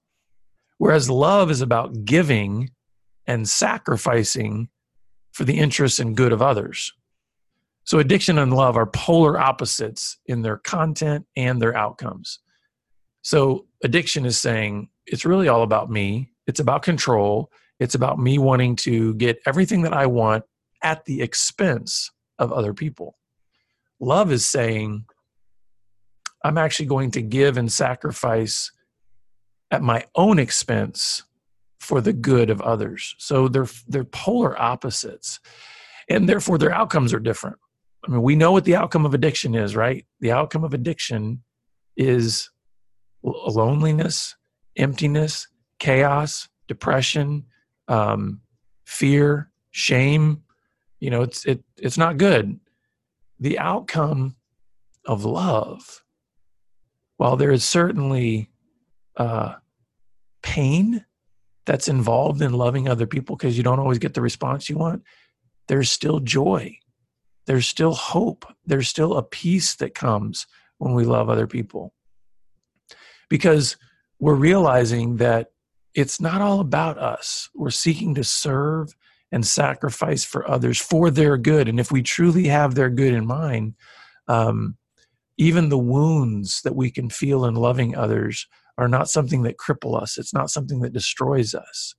Whereas 0.79 1.09
love 1.09 1.49
is 1.49 1.61
about 1.61 2.03
giving 2.03 2.71
and 3.27 3.47
sacrificing 3.47 4.69
for 5.31 5.43
the 5.43 5.59
interests 5.59 5.99
and 5.99 6.15
good 6.15 6.31
of 6.31 6.41
others. 6.41 6.93
So 7.83 7.99
addiction 7.99 8.37
and 8.37 8.53
love 8.53 8.75
are 8.75 8.85
polar 8.85 9.39
opposites 9.39 10.17
in 10.25 10.41
their 10.41 10.57
content 10.57 11.25
and 11.35 11.61
their 11.61 11.75
outcomes. 11.75 12.39
So 13.21 13.67
addiction 13.83 14.25
is 14.25 14.37
saying 14.37 14.89
it's 15.05 15.25
really 15.25 15.47
all 15.47 15.63
about 15.63 15.89
me, 15.89 16.31
it's 16.47 16.59
about 16.59 16.81
control, 16.81 17.51
it's 17.79 17.95
about 17.95 18.19
me 18.19 18.39
wanting 18.39 18.75
to 18.77 19.13
get 19.15 19.39
everything 19.45 19.83
that 19.83 19.93
I 19.93 20.05
want 20.05 20.43
at 20.83 21.05
the 21.05 21.21
expense 21.21 22.11
of 22.39 22.51
other 22.51 22.73
people. 22.73 23.17
Love 23.99 24.31
is 24.31 24.45
saying, 24.45 25.05
I'm 26.43 26.57
actually 26.57 26.85
going 26.85 27.11
to 27.11 27.21
give 27.21 27.57
and 27.57 27.71
sacrifice 27.71 28.71
at 29.71 29.81
my 29.81 30.05
own 30.15 30.39
expense 30.39 31.23
for 31.87 32.01
the 32.01 32.13
good 32.13 32.49
of 32.49 32.61
others. 32.61 33.15
So 33.17 33.47
they're 33.47 33.67
they're 33.87 34.03
polar 34.03 34.59
opposites. 34.59 35.39
And 36.09 36.27
therefore 36.27 36.57
their 36.57 36.73
outcomes 36.73 37.13
are 37.13 37.19
different. 37.19 37.57
I 38.07 38.11
mean, 38.11 38.21
we 38.21 38.35
know 38.35 38.51
what 38.51 38.65
the 38.65 38.75
outcome 38.75 39.05
of 39.05 39.13
addiction 39.13 39.55
is, 39.55 39.75
right? 39.75 40.05
The 40.21 40.31
outcome 40.31 40.63
of 40.63 40.73
addiction 40.73 41.43
is 41.97 42.49
loneliness, 43.23 44.35
emptiness, 44.77 45.47
chaos, 45.79 46.47
depression, 46.67 47.45
um, 47.87 48.41
fear, 48.85 49.51
shame, 49.71 50.43
you 50.99 51.09
know 51.09 51.21
it's 51.21 51.45
it 51.45 51.63
it's 51.77 51.97
not 51.97 52.17
good 52.17 52.59
the 53.39 53.59
outcome 53.59 54.35
of 55.05 55.25
love 55.25 56.03
while 57.17 57.35
there 57.35 57.51
is 57.51 57.63
certainly 57.63 58.49
uh, 59.15 59.55
pain 60.41 61.05
that's 61.67 61.87
involved 61.87 62.41
in 62.41 62.53
loving 62.53 62.89
other 62.89 63.05
people 63.05 63.35
because 63.35 63.55
you 63.55 63.63
don't 63.63 63.79
always 63.79 63.99
get 63.99 64.15
the 64.15 64.21
response 64.21 64.67
you 64.67 64.77
want 64.77 65.03
there's 65.67 65.91
still 65.91 66.19
joy. 66.19 66.77
There's 67.45 67.67
still 67.67 67.93
hope. 67.93 68.45
There's 68.65 68.89
still 68.89 69.17
a 69.17 69.23
peace 69.23 69.75
that 69.75 69.95
comes 69.95 70.47
when 70.77 70.93
we 70.93 71.05
love 71.05 71.29
other 71.29 71.47
people. 71.47 71.93
Because 73.29 73.77
we're 74.19 74.35
realizing 74.35 75.17
that 75.17 75.51
it's 75.93 76.19
not 76.21 76.41
all 76.41 76.59
about 76.59 76.97
us. 76.97 77.49
We're 77.53 77.69
seeking 77.69 78.15
to 78.15 78.23
serve 78.23 78.95
and 79.31 79.45
sacrifice 79.45 80.23
for 80.23 80.49
others 80.49 80.79
for 80.79 81.09
their 81.11 81.37
good. 81.37 81.67
And 81.67 81.79
if 81.79 81.91
we 81.91 82.01
truly 82.01 82.47
have 82.47 82.75
their 82.75 82.89
good 82.89 83.13
in 83.13 83.25
mind, 83.25 83.75
um, 84.27 84.77
even 85.37 85.69
the 85.69 85.77
wounds 85.77 86.61
that 86.61 86.75
we 86.75 86.89
can 86.89 87.09
feel 87.09 87.45
in 87.45 87.55
loving 87.55 87.95
others 87.95 88.47
are 88.77 88.87
not 88.87 89.09
something 89.09 89.43
that 89.43 89.57
cripple 89.57 89.99
us. 89.99 90.17
It's 90.17 90.33
not 90.33 90.49
something 90.49 90.81
that 90.81 90.93
destroys 90.93 91.55
us. 91.55 91.95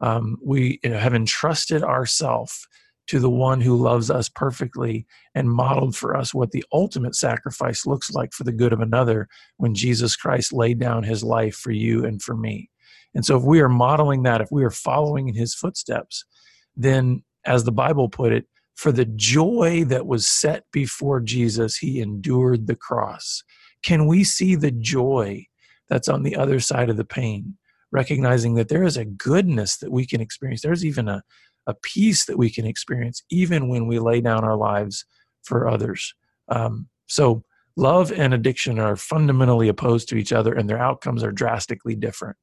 Um, 0.00 0.36
we 0.42 0.80
have 0.84 1.14
entrusted 1.14 1.82
ourselves 1.82 2.66
to 3.06 3.18
the 3.18 3.30
one 3.30 3.60
who 3.60 3.76
loves 3.76 4.10
us 4.10 4.28
perfectly 4.28 5.06
and 5.34 5.50
modeled 5.50 5.94
for 5.94 6.16
us 6.16 6.32
what 6.32 6.52
the 6.52 6.64
ultimate 6.72 7.14
sacrifice 7.14 7.84
looks 7.84 8.10
like 8.10 8.32
for 8.32 8.44
the 8.44 8.52
good 8.52 8.72
of 8.72 8.80
another 8.80 9.28
when 9.58 9.74
Jesus 9.74 10.16
Christ 10.16 10.52
laid 10.52 10.78
down 10.78 11.02
his 11.02 11.22
life 11.22 11.54
for 11.54 11.70
you 11.70 12.04
and 12.04 12.22
for 12.22 12.34
me. 12.34 12.70
And 13.14 13.24
so, 13.24 13.36
if 13.36 13.44
we 13.44 13.60
are 13.60 13.68
modeling 13.68 14.22
that, 14.24 14.40
if 14.40 14.48
we 14.50 14.64
are 14.64 14.70
following 14.70 15.28
in 15.28 15.34
his 15.34 15.54
footsteps, 15.54 16.24
then, 16.76 17.22
as 17.44 17.64
the 17.64 17.72
Bible 17.72 18.08
put 18.08 18.32
it, 18.32 18.46
for 18.74 18.90
the 18.90 19.04
joy 19.04 19.84
that 19.84 20.06
was 20.06 20.26
set 20.26 20.64
before 20.72 21.20
Jesus, 21.20 21.76
he 21.76 22.00
endured 22.00 22.66
the 22.66 22.74
cross. 22.74 23.44
Can 23.84 24.06
we 24.06 24.24
see 24.24 24.56
the 24.56 24.72
joy 24.72 25.46
that's 25.88 26.08
on 26.08 26.22
the 26.22 26.36
other 26.36 26.60
side 26.60 26.90
of 26.90 26.96
the 26.96 27.04
pain? 27.04 27.56
recognizing 27.94 28.54
that 28.56 28.68
there 28.68 28.82
is 28.82 28.96
a 28.96 29.04
goodness 29.04 29.76
that 29.78 29.92
we 29.92 30.04
can 30.04 30.20
experience. 30.20 30.60
There's 30.60 30.84
even 30.84 31.08
a, 31.08 31.22
a 31.68 31.74
peace 31.74 32.26
that 32.26 32.36
we 32.36 32.50
can 32.50 32.66
experience, 32.66 33.22
even 33.30 33.68
when 33.68 33.86
we 33.86 34.00
lay 34.00 34.20
down 34.20 34.44
our 34.44 34.56
lives 34.56 35.06
for 35.44 35.68
others. 35.68 36.12
Um, 36.48 36.88
so, 37.06 37.44
love 37.76 38.12
and 38.12 38.34
addiction 38.34 38.80
are 38.80 38.96
fundamentally 38.96 39.68
opposed 39.68 40.08
to 40.08 40.16
each 40.16 40.32
other, 40.32 40.52
and 40.52 40.68
their 40.68 40.78
outcomes 40.78 41.22
are 41.22 41.30
drastically 41.30 41.94
different. 41.94 42.36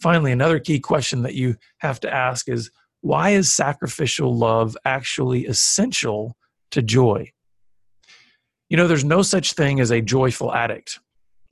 Finally, 0.00 0.30
another 0.30 0.58
key 0.58 0.78
question 0.78 1.22
that 1.22 1.34
you 1.34 1.56
have 1.78 1.98
to 2.00 2.12
ask 2.12 2.48
is 2.48 2.70
why 3.00 3.30
is 3.30 3.50
sacrificial 3.50 4.36
love 4.36 4.76
actually 4.84 5.46
essential 5.46 6.36
to 6.70 6.82
joy? 6.82 7.30
You 8.68 8.76
know, 8.76 8.86
there's 8.86 9.04
no 9.04 9.22
such 9.22 9.54
thing 9.54 9.80
as 9.80 9.90
a 9.90 10.02
joyful 10.02 10.52
addict. 10.54 11.00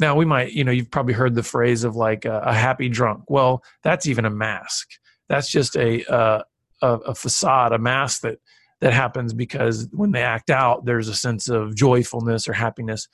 Now, 0.00 0.14
we 0.14 0.25
might, 0.25 0.52
you 0.52 0.64
know, 0.64 0.73
you've 0.73 0.90
probably 0.90 1.14
heard 1.14 1.35
the 1.35 1.43
phrase 1.43 1.85
of 1.85 1.97
like 1.97 2.25
a, 2.25 2.40
a 2.40 2.55
happy 2.55 2.88
drunk. 2.88 3.25
Well, 3.28 3.62
that's 3.83 4.07
even 4.07 4.25
a 4.25 4.31
mask. 4.31 4.88
That's 5.28 5.50
just 5.50 5.76
a, 5.76 6.05
uh, 6.12 6.43
a, 6.83 6.88
a 6.88 7.14
facade, 7.14 7.73
a 7.73 7.78
mask 7.78 8.23
that 8.23 8.38
that 8.81 8.93
happens 8.93 9.35
because 9.35 9.88
when 9.90 10.12
they 10.12 10.23
act 10.23 10.50
out, 10.50 10.85
there's 10.85 11.09
a 11.09 11.14
sense 11.14 11.49
of 11.49 11.75
joyfulness 11.75 12.49
or 12.49 12.52
happiness. 12.52 13.09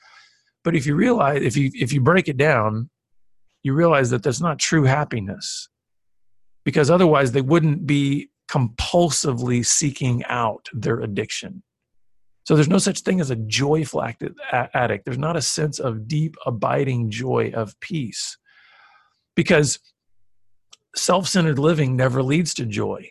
But 0.63 0.75
if 0.75 0.85
you 0.85 0.95
realize, 0.95 1.41
if 1.41 1.57
you 1.57 1.71
if 1.73 1.91
you 1.91 2.01
break 2.01 2.27
it 2.27 2.37
down, 2.37 2.89
you 3.63 3.73
realize 3.73 4.09
that 4.11 4.23
that's 4.23 4.41
not 4.41 4.59
true 4.59 4.83
happiness, 4.83 5.69
because 6.63 6.91
otherwise 6.91 7.31
they 7.31 7.41
wouldn't 7.41 7.87
be 7.87 8.29
compulsively 8.47 9.65
seeking 9.65 10.23
out 10.25 10.69
their 10.73 10.99
addiction. 10.99 11.63
So 12.45 12.53
there's 12.55 12.69
no 12.69 12.77
such 12.77 13.01
thing 13.01 13.19
as 13.19 13.31
a 13.31 13.35
joyful 13.35 14.03
addict. 14.03 15.05
There's 15.05 15.17
not 15.17 15.35
a 15.35 15.41
sense 15.41 15.79
of 15.79 16.07
deep, 16.07 16.35
abiding 16.45 17.09
joy 17.09 17.51
of 17.55 17.77
peace 17.79 18.37
because 19.35 19.79
self 20.95 21.27
centered 21.27 21.57
living 21.57 21.95
never 21.95 22.21
leads 22.21 22.53
to 22.55 22.65
joy. 22.65 23.09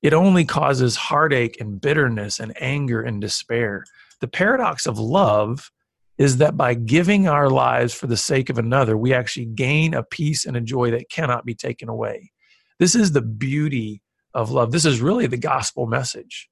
It 0.00 0.14
only 0.14 0.46
causes 0.46 0.96
heartache 0.96 1.60
and 1.60 1.80
bitterness 1.80 2.40
and 2.40 2.54
anger 2.60 3.02
and 3.02 3.20
despair. 3.20 3.84
The 4.20 4.28
paradox 4.28 4.86
of 4.86 4.98
love 4.98 5.70
is 6.16 6.38
that 6.38 6.56
by 6.56 6.72
giving 6.72 7.28
our 7.28 7.50
lives 7.50 7.92
for 7.92 8.06
the 8.06 8.16
sake 8.16 8.48
of 8.48 8.56
another, 8.56 8.96
we 8.96 9.12
actually 9.12 9.46
gain 9.46 9.92
a 9.92 10.02
peace 10.02 10.46
and 10.46 10.56
a 10.56 10.62
joy 10.62 10.90
that 10.92 11.10
cannot 11.10 11.44
be 11.44 11.54
taken 11.54 11.90
away. 11.90 12.32
This 12.78 12.94
is 12.94 13.12
the 13.12 13.20
beauty 13.20 14.00
of 14.32 14.50
love. 14.50 14.72
This 14.72 14.86
is 14.86 15.02
really 15.02 15.26
the 15.26 15.36
gospel 15.36 15.86
message 15.86 16.48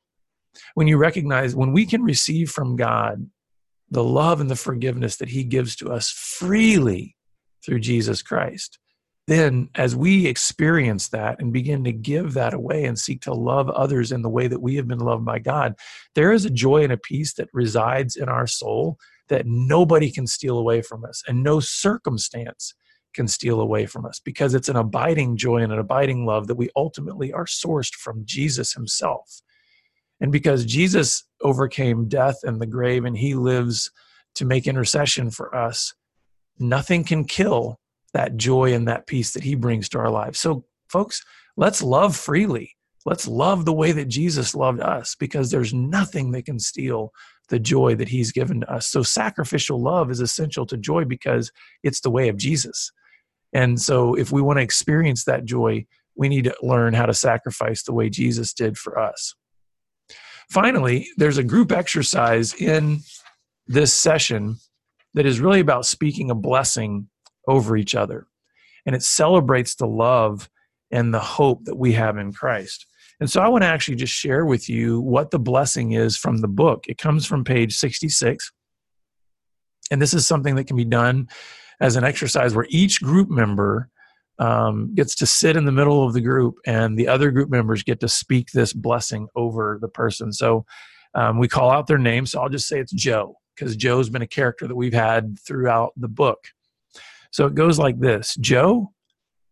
when 0.74 0.86
you 0.86 0.96
recognize 0.96 1.54
when 1.54 1.72
we 1.72 1.86
can 1.86 2.02
receive 2.02 2.50
from 2.50 2.76
God 2.76 3.28
the 3.90 4.04
love 4.04 4.40
and 4.40 4.50
the 4.50 4.56
forgiveness 4.56 5.16
that 5.16 5.28
He 5.28 5.44
gives 5.44 5.76
to 5.76 5.90
us 5.90 6.10
freely 6.10 7.16
through 7.64 7.80
Jesus 7.80 8.22
Christ, 8.22 8.78
then 9.26 9.70
as 9.74 9.96
we 9.96 10.26
experience 10.26 11.08
that 11.08 11.40
and 11.40 11.52
begin 11.52 11.84
to 11.84 11.92
give 11.92 12.34
that 12.34 12.52
away 12.52 12.84
and 12.84 12.98
seek 12.98 13.22
to 13.22 13.32
love 13.32 13.70
others 13.70 14.12
in 14.12 14.22
the 14.22 14.28
way 14.28 14.48
that 14.48 14.60
we 14.60 14.76
have 14.76 14.86
been 14.86 14.98
loved 14.98 15.24
by 15.24 15.38
God, 15.38 15.74
there 16.14 16.32
is 16.32 16.44
a 16.44 16.50
joy 16.50 16.84
and 16.84 16.92
a 16.92 16.98
peace 16.98 17.32
that 17.34 17.48
resides 17.52 18.16
in 18.16 18.28
our 18.28 18.46
soul 18.46 18.98
that 19.28 19.46
nobody 19.46 20.10
can 20.10 20.26
steal 20.26 20.58
away 20.58 20.82
from 20.82 21.04
us 21.04 21.22
and 21.26 21.42
no 21.42 21.58
circumstance 21.60 22.74
can 23.14 23.28
steal 23.28 23.60
away 23.60 23.86
from 23.86 24.04
us 24.04 24.20
because 24.22 24.54
it's 24.54 24.68
an 24.68 24.76
abiding 24.76 25.36
joy 25.36 25.58
and 25.58 25.72
an 25.72 25.78
abiding 25.78 26.26
love 26.26 26.48
that 26.48 26.56
we 26.56 26.68
ultimately 26.76 27.32
are 27.32 27.46
sourced 27.46 27.94
from 27.94 28.24
Jesus 28.26 28.74
Himself. 28.74 29.40
And 30.24 30.32
because 30.32 30.64
Jesus 30.64 31.22
overcame 31.42 32.08
death 32.08 32.38
and 32.44 32.58
the 32.58 32.64
grave 32.66 33.04
and 33.04 33.14
he 33.14 33.34
lives 33.34 33.90
to 34.36 34.46
make 34.46 34.66
intercession 34.66 35.30
for 35.30 35.54
us, 35.54 35.92
nothing 36.58 37.04
can 37.04 37.26
kill 37.26 37.78
that 38.14 38.38
joy 38.38 38.72
and 38.72 38.88
that 38.88 39.06
peace 39.06 39.32
that 39.32 39.42
he 39.42 39.54
brings 39.54 39.86
to 39.90 39.98
our 39.98 40.08
lives. 40.08 40.40
So, 40.40 40.64
folks, 40.88 41.22
let's 41.58 41.82
love 41.82 42.16
freely. 42.16 42.74
Let's 43.04 43.28
love 43.28 43.66
the 43.66 43.74
way 43.74 43.92
that 43.92 44.08
Jesus 44.08 44.54
loved 44.54 44.80
us 44.80 45.14
because 45.14 45.50
there's 45.50 45.74
nothing 45.74 46.30
that 46.30 46.46
can 46.46 46.58
steal 46.58 47.12
the 47.50 47.58
joy 47.58 47.94
that 47.96 48.08
he's 48.08 48.32
given 48.32 48.62
to 48.62 48.72
us. 48.72 48.86
So, 48.86 49.02
sacrificial 49.02 49.78
love 49.78 50.10
is 50.10 50.20
essential 50.20 50.64
to 50.68 50.78
joy 50.78 51.04
because 51.04 51.52
it's 51.82 52.00
the 52.00 52.10
way 52.10 52.30
of 52.30 52.38
Jesus. 52.38 52.90
And 53.52 53.78
so, 53.78 54.14
if 54.14 54.32
we 54.32 54.40
want 54.40 54.56
to 54.56 54.62
experience 54.62 55.24
that 55.24 55.44
joy, 55.44 55.84
we 56.16 56.30
need 56.30 56.44
to 56.44 56.56
learn 56.62 56.94
how 56.94 57.04
to 57.04 57.12
sacrifice 57.12 57.82
the 57.82 57.92
way 57.92 58.08
Jesus 58.08 58.54
did 58.54 58.78
for 58.78 58.98
us. 58.98 59.34
Finally, 60.50 61.08
there's 61.16 61.38
a 61.38 61.44
group 61.44 61.72
exercise 61.72 62.54
in 62.54 63.00
this 63.66 63.92
session 63.92 64.56
that 65.14 65.26
is 65.26 65.40
really 65.40 65.60
about 65.60 65.86
speaking 65.86 66.30
a 66.30 66.34
blessing 66.34 67.08
over 67.48 67.76
each 67.76 67.94
other. 67.94 68.26
And 68.86 68.94
it 68.94 69.02
celebrates 69.02 69.74
the 69.74 69.86
love 69.86 70.48
and 70.90 71.12
the 71.12 71.20
hope 71.20 71.64
that 71.64 71.76
we 71.76 71.92
have 71.92 72.18
in 72.18 72.32
Christ. 72.32 72.86
And 73.20 73.30
so 73.30 73.40
I 73.40 73.48
want 73.48 73.62
to 73.62 73.68
actually 73.68 73.96
just 73.96 74.12
share 74.12 74.44
with 74.44 74.68
you 74.68 75.00
what 75.00 75.30
the 75.30 75.38
blessing 75.38 75.92
is 75.92 76.16
from 76.16 76.38
the 76.38 76.48
book. 76.48 76.84
It 76.88 76.98
comes 76.98 77.24
from 77.24 77.44
page 77.44 77.76
66. 77.76 78.52
And 79.90 80.02
this 80.02 80.14
is 80.14 80.26
something 80.26 80.56
that 80.56 80.66
can 80.66 80.76
be 80.76 80.84
done 80.84 81.28
as 81.80 81.96
an 81.96 82.04
exercise 82.04 82.54
where 82.54 82.66
each 82.68 83.00
group 83.02 83.30
member 83.30 83.88
um, 84.38 84.94
gets 84.94 85.14
to 85.16 85.26
sit 85.26 85.56
in 85.56 85.64
the 85.64 85.72
middle 85.72 86.04
of 86.04 86.12
the 86.12 86.20
group, 86.20 86.56
and 86.66 86.98
the 86.98 87.08
other 87.08 87.30
group 87.30 87.50
members 87.50 87.82
get 87.82 88.00
to 88.00 88.08
speak 88.08 88.50
this 88.50 88.72
blessing 88.72 89.28
over 89.36 89.78
the 89.80 89.88
person. 89.88 90.32
So 90.32 90.66
um, 91.14 91.38
we 91.38 91.48
call 91.48 91.70
out 91.70 91.86
their 91.86 91.98
name. 91.98 92.26
So 92.26 92.40
I'll 92.40 92.48
just 92.48 92.68
say 92.68 92.80
it's 92.80 92.92
Joe 92.92 93.36
because 93.54 93.76
Joe's 93.76 94.10
been 94.10 94.22
a 94.22 94.26
character 94.26 94.66
that 94.66 94.74
we've 94.74 94.94
had 94.94 95.38
throughout 95.38 95.92
the 95.96 96.08
book. 96.08 96.48
So 97.30 97.46
it 97.46 97.54
goes 97.54 97.78
like 97.78 97.98
this 97.98 98.34
Joe, 98.36 98.92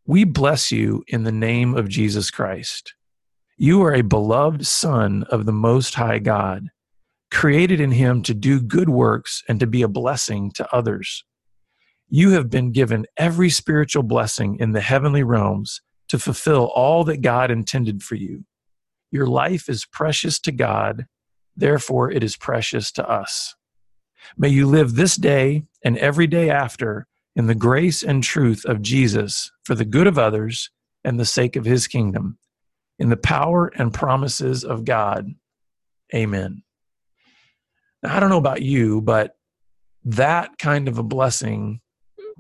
we 0.07 0.25
bless 0.25 0.73
you 0.73 1.05
in 1.09 1.25
the 1.25 1.33
name 1.33 1.75
of 1.75 1.89
Jesus 1.89 2.31
Christ. 2.31 2.95
You 3.57 3.83
are 3.85 3.95
a 3.95 4.03
beloved 4.03 4.67
Son 4.67 5.25
of 5.31 5.47
the 5.47 5.53
Most 5.53 5.95
High 5.95 6.19
God, 6.19 6.69
created 7.31 7.81
in 7.81 7.93
Him 7.93 8.23
to 8.23 8.35
do 8.35 8.61
good 8.61 8.89
works 8.89 9.43
and 9.49 9.61
to 9.61 9.67
be 9.67 9.83
a 9.83 9.89
blessing 9.89 10.51
to 10.53 10.75
others. 10.75 11.25
You 12.15 12.33
have 12.33 12.51
been 12.51 12.73
given 12.73 13.07
every 13.17 13.49
spiritual 13.49 14.03
blessing 14.03 14.59
in 14.61 14.73
the 14.73 14.83
heavenly 14.83 15.23
realms 15.23 15.81
to 16.09 16.19
fulfill 16.19 16.67
all 16.75 17.05
that 17.05 17.23
God 17.23 17.51
intended 17.51 18.03
for 18.03 18.17
you. 18.17 18.45
Your 19.11 19.25
life 19.25 19.67
is 19.67 19.87
precious 19.87 20.39
to 20.41 20.53
God, 20.53 21.07
therefore, 21.57 22.11
it 22.11 22.23
is 22.23 22.37
precious 22.37 22.93
to 22.93 23.11
us. 23.11 23.55
May 24.37 24.51
you 24.51 24.67
live 24.67 24.95
this 24.95 25.17
day 25.17 25.65
and 25.83 25.97
every 25.97 26.27
day 26.27 26.51
after 26.51 27.07
in 27.35 27.47
the 27.47 27.55
grace 27.55 28.03
and 28.03 28.23
truth 28.23 28.67
of 28.67 28.83
Jesus 28.83 29.51
for 29.65 29.75
the 29.75 29.87
good 29.87 30.07
of 30.07 30.19
others 30.19 30.71
and 31.05 31.19
the 31.19 31.25
sake 31.25 31.57
of 31.57 31.65
his 31.65 31.87
kingdom, 31.87 32.37
in 32.99 33.09
the 33.09 33.17
power 33.17 33.73
and 33.77 33.95
promises 33.95 34.65
of 34.65 34.85
God. 34.85 35.29
Amen. 36.15 36.63
Now, 38.03 38.15
I 38.15 38.21
don't 38.21 38.29
know 38.29 38.37
about 38.37 38.61
you, 38.61 39.01
but 39.01 39.35
that 40.05 40.59
kind 40.59 40.89
of 40.89 40.99
a 40.99 41.03
blessing 41.03 41.81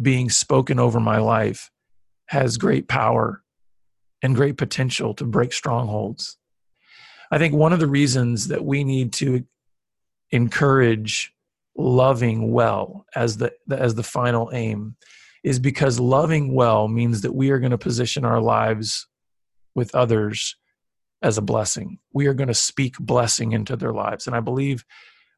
being 0.01 0.31
spoken 0.31 0.79
over 0.79 1.01
my 1.01 1.19
life 1.19 1.71
has 2.27 2.57
great 2.57 2.89
power 2.89 3.43
and 4.23 4.35
great 4.35 4.57
potential 4.57 5.15
to 5.15 5.25
break 5.25 5.53
strongholds. 5.53 6.39
I 7.31 7.39
think 7.39 7.55
one 7.55 7.73
of 7.73 7.81
the 7.81 7.87
reasons 7.87 8.49
that 8.49 8.65
we 8.65 8.85
need 8.85 9.13
to 9.15 9.45
encourage 10.31 11.33
loving 11.77 12.53
well 12.53 13.07
as 13.15 13.39
the 13.39 13.53
as 13.71 13.95
the 13.95 14.03
final 14.03 14.51
aim 14.53 14.97
is 15.43 15.59
because 15.59 15.99
loving 15.99 16.55
well 16.55 16.89
means 16.89 17.23
that 17.23 17.35
we 17.35 17.51
are 17.51 17.59
going 17.59 17.71
to 17.71 17.79
position 17.79 18.25
our 18.25 18.41
lives 18.41 19.07
with 19.75 19.95
others 19.95 20.57
as 21.23 21.39
a 21.39 21.43
blessing. 21.43 21.99
We 22.13 22.27
are 22.27 22.35
going 22.35 22.49
to 22.49 22.55
speak 22.55 22.99
blessing 22.99 23.53
into 23.53 23.77
their 23.77 23.93
lives. 23.93 24.27
And 24.27 24.37
I 24.37 24.41
believe 24.41 24.85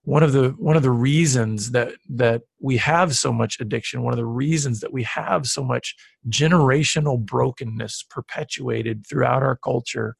one 0.05 0.23
of 0.23 0.33
the 0.33 0.51
one 0.59 0.77
of 0.77 0.83
the 0.83 0.91
reasons 0.91 1.71
that 1.73 1.93
that 2.09 2.43
we 2.61 2.77
have 2.77 3.15
so 3.15 3.33
much 3.33 3.59
addiction 3.59 4.03
one 4.03 4.13
of 4.13 4.19
the 4.19 4.25
reasons 4.25 4.81
that 4.81 4.93
we 4.93 5.03
have 5.03 5.47
so 5.47 5.65
much 5.65 5.95
generational 6.29 7.19
brokenness 7.19 8.05
perpetuated 8.11 9.07
throughout 9.07 9.43
our 9.43 9.57
culture 9.57 10.15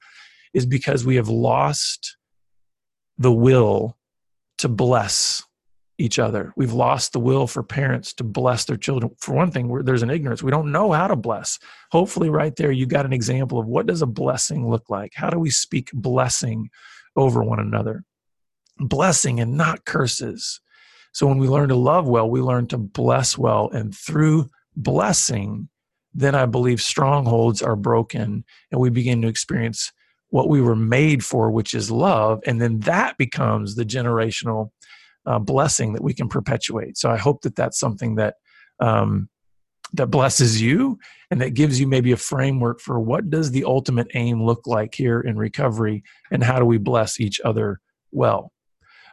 is 0.55 0.65
because 0.67 1.05
we 1.05 1.17
have 1.17 1.29
lost 1.29 2.17
the 3.19 3.33
will 3.33 3.97
to 4.59 4.69
bless 4.69 5.43
each 5.99 6.19
other. 6.19 6.53
We've 6.57 6.73
lost 6.73 7.13
the 7.13 7.21
will 7.21 7.47
for 7.47 7.63
parents 7.63 8.13
to 8.15 8.25
bless 8.25 8.65
their 8.65 8.77
children. 8.77 9.15
For 9.21 9.35
one 9.35 9.51
thing 9.51 9.73
there's 9.85 10.03
an 10.03 10.11
ignorance. 10.11 10.43
We 10.43 10.51
don't 10.51 10.73
know 10.73 10.91
how 10.93 11.07
to 11.07 11.17
bless. 11.17 11.59
Hopefully 11.93 12.31
right 12.31 12.55
there 12.57 12.73
you 12.73 12.87
got 12.87 13.07
an 13.07 13.13
example 13.13 13.59
of 13.59 13.67
what 13.67 13.87
does 13.87 14.03
a 14.03 14.07
blessing 14.07 14.69
look 14.69 14.91
like? 14.91 15.13
How 15.15 15.31
do 15.31 15.39
we 15.39 15.51
speak 15.51 15.91
blessing 15.93 16.71
over 17.17 17.45
one 17.45 17.61
another 17.61 18.05
blessing 18.79 19.41
and 19.41 19.57
not 19.57 19.85
curses. 19.85 20.61
So 21.13 21.27
when 21.27 21.39
we 21.39 21.49
learn 21.49 21.69
to 21.69 21.77
love 21.77 22.09
well, 22.09 22.29
we 22.29 22.41
learn 22.41 22.67
to 22.69 22.79
bless 22.79 23.39
well. 23.39 23.71
And 23.71 23.95
through 23.95 24.49
blessing, 24.77 25.69
then 26.13 26.35
I 26.35 26.47
believe 26.47 26.81
strongholds 26.81 27.63
are 27.63 27.77
broken 27.77 28.45
and 28.71 28.81
we 28.81 28.91
begin 28.91 29.23
to 29.23 29.29
experience 29.29 29.93
what 30.31 30.49
we 30.49 30.61
were 30.61 30.77
made 30.77 31.25
for, 31.25 31.51
which 31.51 31.75
is 31.75 31.91
love. 31.91 32.41
And 32.47 32.61
then 32.61 32.81
that 32.81 33.17
becomes 33.17 33.77
the 33.77 33.85
generational 33.85 34.71
uh, 35.27 35.39
blessing 35.39 35.93
that 35.93 36.03
we 36.03 36.15
can 36.15 36.29
perpetuate. 36.29 36.99
So 36.99 37.11
I 37.11 37.17
hope 37.17 37.43
that 37.43 37.57
that's 37.57 37.79
something 37.79 38.17
that 38.17 38.35
um, 38.81 39.29
that 39.93 40.09
blesses 40.09 40.61
you 40.61 40.99
and 41.31 41.41
that 41.41 41.55
gives 41.55 41.79
you 41.79 41.87
maybe 41.87 42.11
a 42.11 42.17
framework 42.17 42.81
for 42.81 42.99
what 42.99 43.31
does 43.31 43.53
the 43.53 43.65
ultimate 43.65 44.09
aim 44.15 44.43
look 44.43 44.67
like 44.67 44.95
here 44.95 45.21
in 45.21 45.37
recovery 45.37 46.03
and 46.33 46.43
how 46.43 46.59
do 46.59 46.65
we 46.65 46.79
bless 46.79 47.21
each 47.21 47.41
other 47.45 47.81
well 48.11 48.51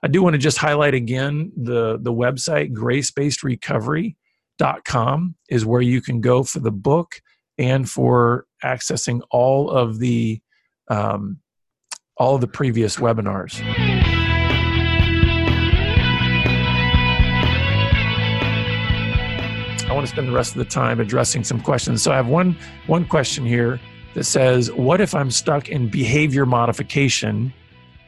i 0.04 0.08
do 0.08 0.24
want 0.24 0.34
to 0.34 0.38
just 0.38 0.58
highlight 0.58 0.94
again 0.94 1.52
the 1.56 1.98
the 2.02 2.14
website 2.14 2.74
gracebasedrecovery.com 2.74 5.36
is 5.50 5.66
where 5.66 5.82
you 5.82 6.02
can 6.02 6.22
go 6.22 6.44
for 6.44 6.60
the 6.60 6.72
book 6.72 7.22
and 7.58 7.90
for 7.90 8.46
accessing 8.64 9.22
all 9.32 9.70
of 9.70 10.00
the 10.00 10.40
um, 10.90 11.40
all 12.18 12.36
of 12.36 12.42
the 12.42 12.48
previous 12.48 12.98
webinars 12.98 13.62
I 19.90 19.94
want 19.94 20.06
to 20.08 20.12
spend 20.12 20.28
the 20.30 20.32
rest 20.32 20.54
of 20.54 20.60
the 20.60 20.64
time 20.64 21.02
addressing 21.02 21.44
some 21.44 21.60
questions. 21.60 22.02
So 22.02 22.14
I 22.14 22.16
have 22.16 22.30
one 22.30 22.56
one 22.88 23.04
question 23.04 23.46
here 23.46 23.78
that 24.14 24.24
says, 24.24 24.72
"What 24.72 25.02
if 25.02 25.14
I'm 25.14 25.30
stuck 25.30 25.68
in 25.68 25.90
behavior 25.90 26.46
modification 26.46 27.54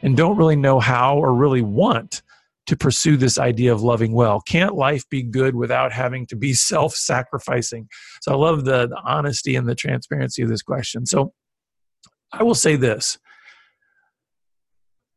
and 0.04 0.16
don't 0.16 0.36
really 0.36 0.54
know 0.54 0.78
how 0.78 1.18
or 1.18 1.34
really 1.34 1.62
want 1.62 2.22
to 2.66 2.76
pursue 2.76 3.16
this 3.16 3.38
idea 3.38 3.72
of 3.72 3.82
loving 3.82 4.12
well? 4.12 4.40
Can't 4.40 4.76
life 4.76 5.08
be 5.10 5.22
good 5.22 5.56
without 5.56 5.92
having 5.92 6.26
to 6.26 6.36
be 6.36 6.54
self-sacrificing?" 6.70 7.88
So 8.22 8.32
I 8.32 8.36
love 8.36 8.64
the, 8.64 8.86
the 8.86 9.00
honesty 9.04 9.56
and 9.56 9.68
the 9.68 9.74
transparency 9.74 10.42
of 10.42 10.48
this 10.48 10.62
question. 10.62 11.06
So 11.06 11.32
I 12.32 12.44
will 12.44 12.54
say 12.54 12.76
this. 12.76 13.18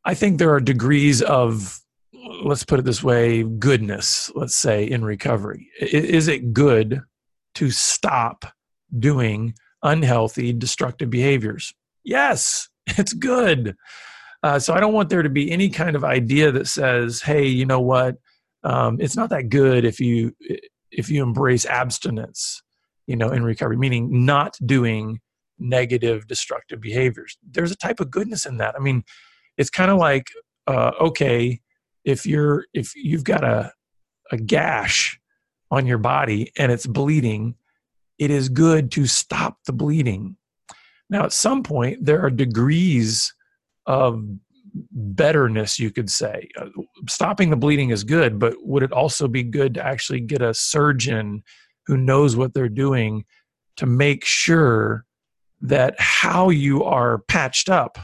I 0.04 0.14
think 0.14 0.38
there 0.38 0.52
are 0.54 0.60
degrees 0.60 1.20
of 1.22 1.80
let's 2.42 2.64
put 2.64 2.78
it 2.78 2.84
this 2.84 3.02
way 3.02 3.42
goodness 3.42 4.30
let's 4.34 4.54
say 4.54 4.84
in 4.84 5.04
recovery 5.04 5.68
is 5.80 6.28
it 6.28 6.52
good 6.52 7.00
to 7.54 7.70
stop 7.70 8.44
doing 8.98 9.54
unhealthy 9.82 10.52
destructive 10.52 11.10
behaviors 11.10 11.74
yes 12.04 12.68
it's 12.86 13.12
good 13.12 13.76
uh, 14.42 14.58
so 14.58 14.74
i 14.74 14.80
don't 14.80 14.92
want 14.92 15.08
there 15.08 15.22
to 15.22 15.28
be 15.28 15.50
any 15.50 15.68
kind 15.68 15.96
of 15.96 16.04
idea 16.04 16.50
that 16.50 16.66
says 16.66 17.20
hey 17.22 17.46
you 17.46 17.66
know 17.66 17.80
what? 17.80 18.16
Um, 18.64 19.00
it's 19.00 19.16
not 19.16 19.30
that 19.30 19.50
good 19.50 19.84
if 19.84 20.00
you 20.00 20.34
if 20.90 21.08
you 21.10 21.22
embrace 21.22 21.64
abstinence 21.64 22.62
you 23.06 23.16
know 23.16 23.30
in 23.30 23.44
recovery 23.44 23.76
meaning 23.76 24.24
not 24.24 24.56
doing 24.64 25.20
negative 25.60 26.26
destructive 26.26 26.80
behaviors. 26.80 27.36
There's 27.48 27.72
a 27.72 27.76
type 27.76 28.00
of 28.00 28.10
goodness 28.10 28.46
in 28.46 28.58
that. 28.58 28.74
I 28.74 28.80
mean 28.80 29.04
it's 29.56 29.70
kind 29.70 29.90
of 29.90 29.98
like 29.98 30.26
uh, 30.66 30.92
okay 31.00 31.60
if 32.04 32.26
you're 32.26 32.64
if 32.74 32.94
you've 32.96 33.24
got 33.24 33.44
a 33.44 33.72
a 34.30 34.36
gash 34.36 35.18
on 35.70 35.86
your 35.86 35.98
body 35.98 36.52
and 36.56 36.72
it's 36.72 36.86
bleeding, 36.86 37.54
it 38.18 38.30
is 38.30 38.48
good 38.48 38.90
to 38.92 39.06
stop 39.06 39.58
the 39.66 39.72
bleeding. 39.72 40.36
Now, 41.10 41.24
at 41.24 41.32
some 41.32 41.62
point, 41.62 42.04
there 42.04 42.20
are 42.20 42.30
degrees 42.30 43.32
of 43.88 44.22
betterness, 44.92 45.78
you 45.78 45.90
could 45.90 46.10
say. 46.10 46.48
Uh, 46.56 46.66
stopping 47.08 47.50
the 47.50 47.56
bleeding 47.56 47.90
is 47.90 48.04
good, 48.04 48.38
but 48.38 48.54
would 48.60 48.82
it 48.82 48.92
also 48.92 49.26
be 49.26 49.42
good 49.42 49.74
to 49.74 49.84
actually 49.84 50.20
get 50.20 50.42
a 50.42 50.54
surgeon 50.54 51.42
who 51.86 51.96
knows 51.96 52.36
what 52.36 52.52
they're 52.52 52.68
doing 52.68 53.24
to 53.76 53.86
make 53.86 54.24
sure 54.24 55.06
that 55.62 55.94
how 55.98 56.50
you 56.50 56.84
are 56.84 57.18
patched 57.28 57.68
up 57.68 57.98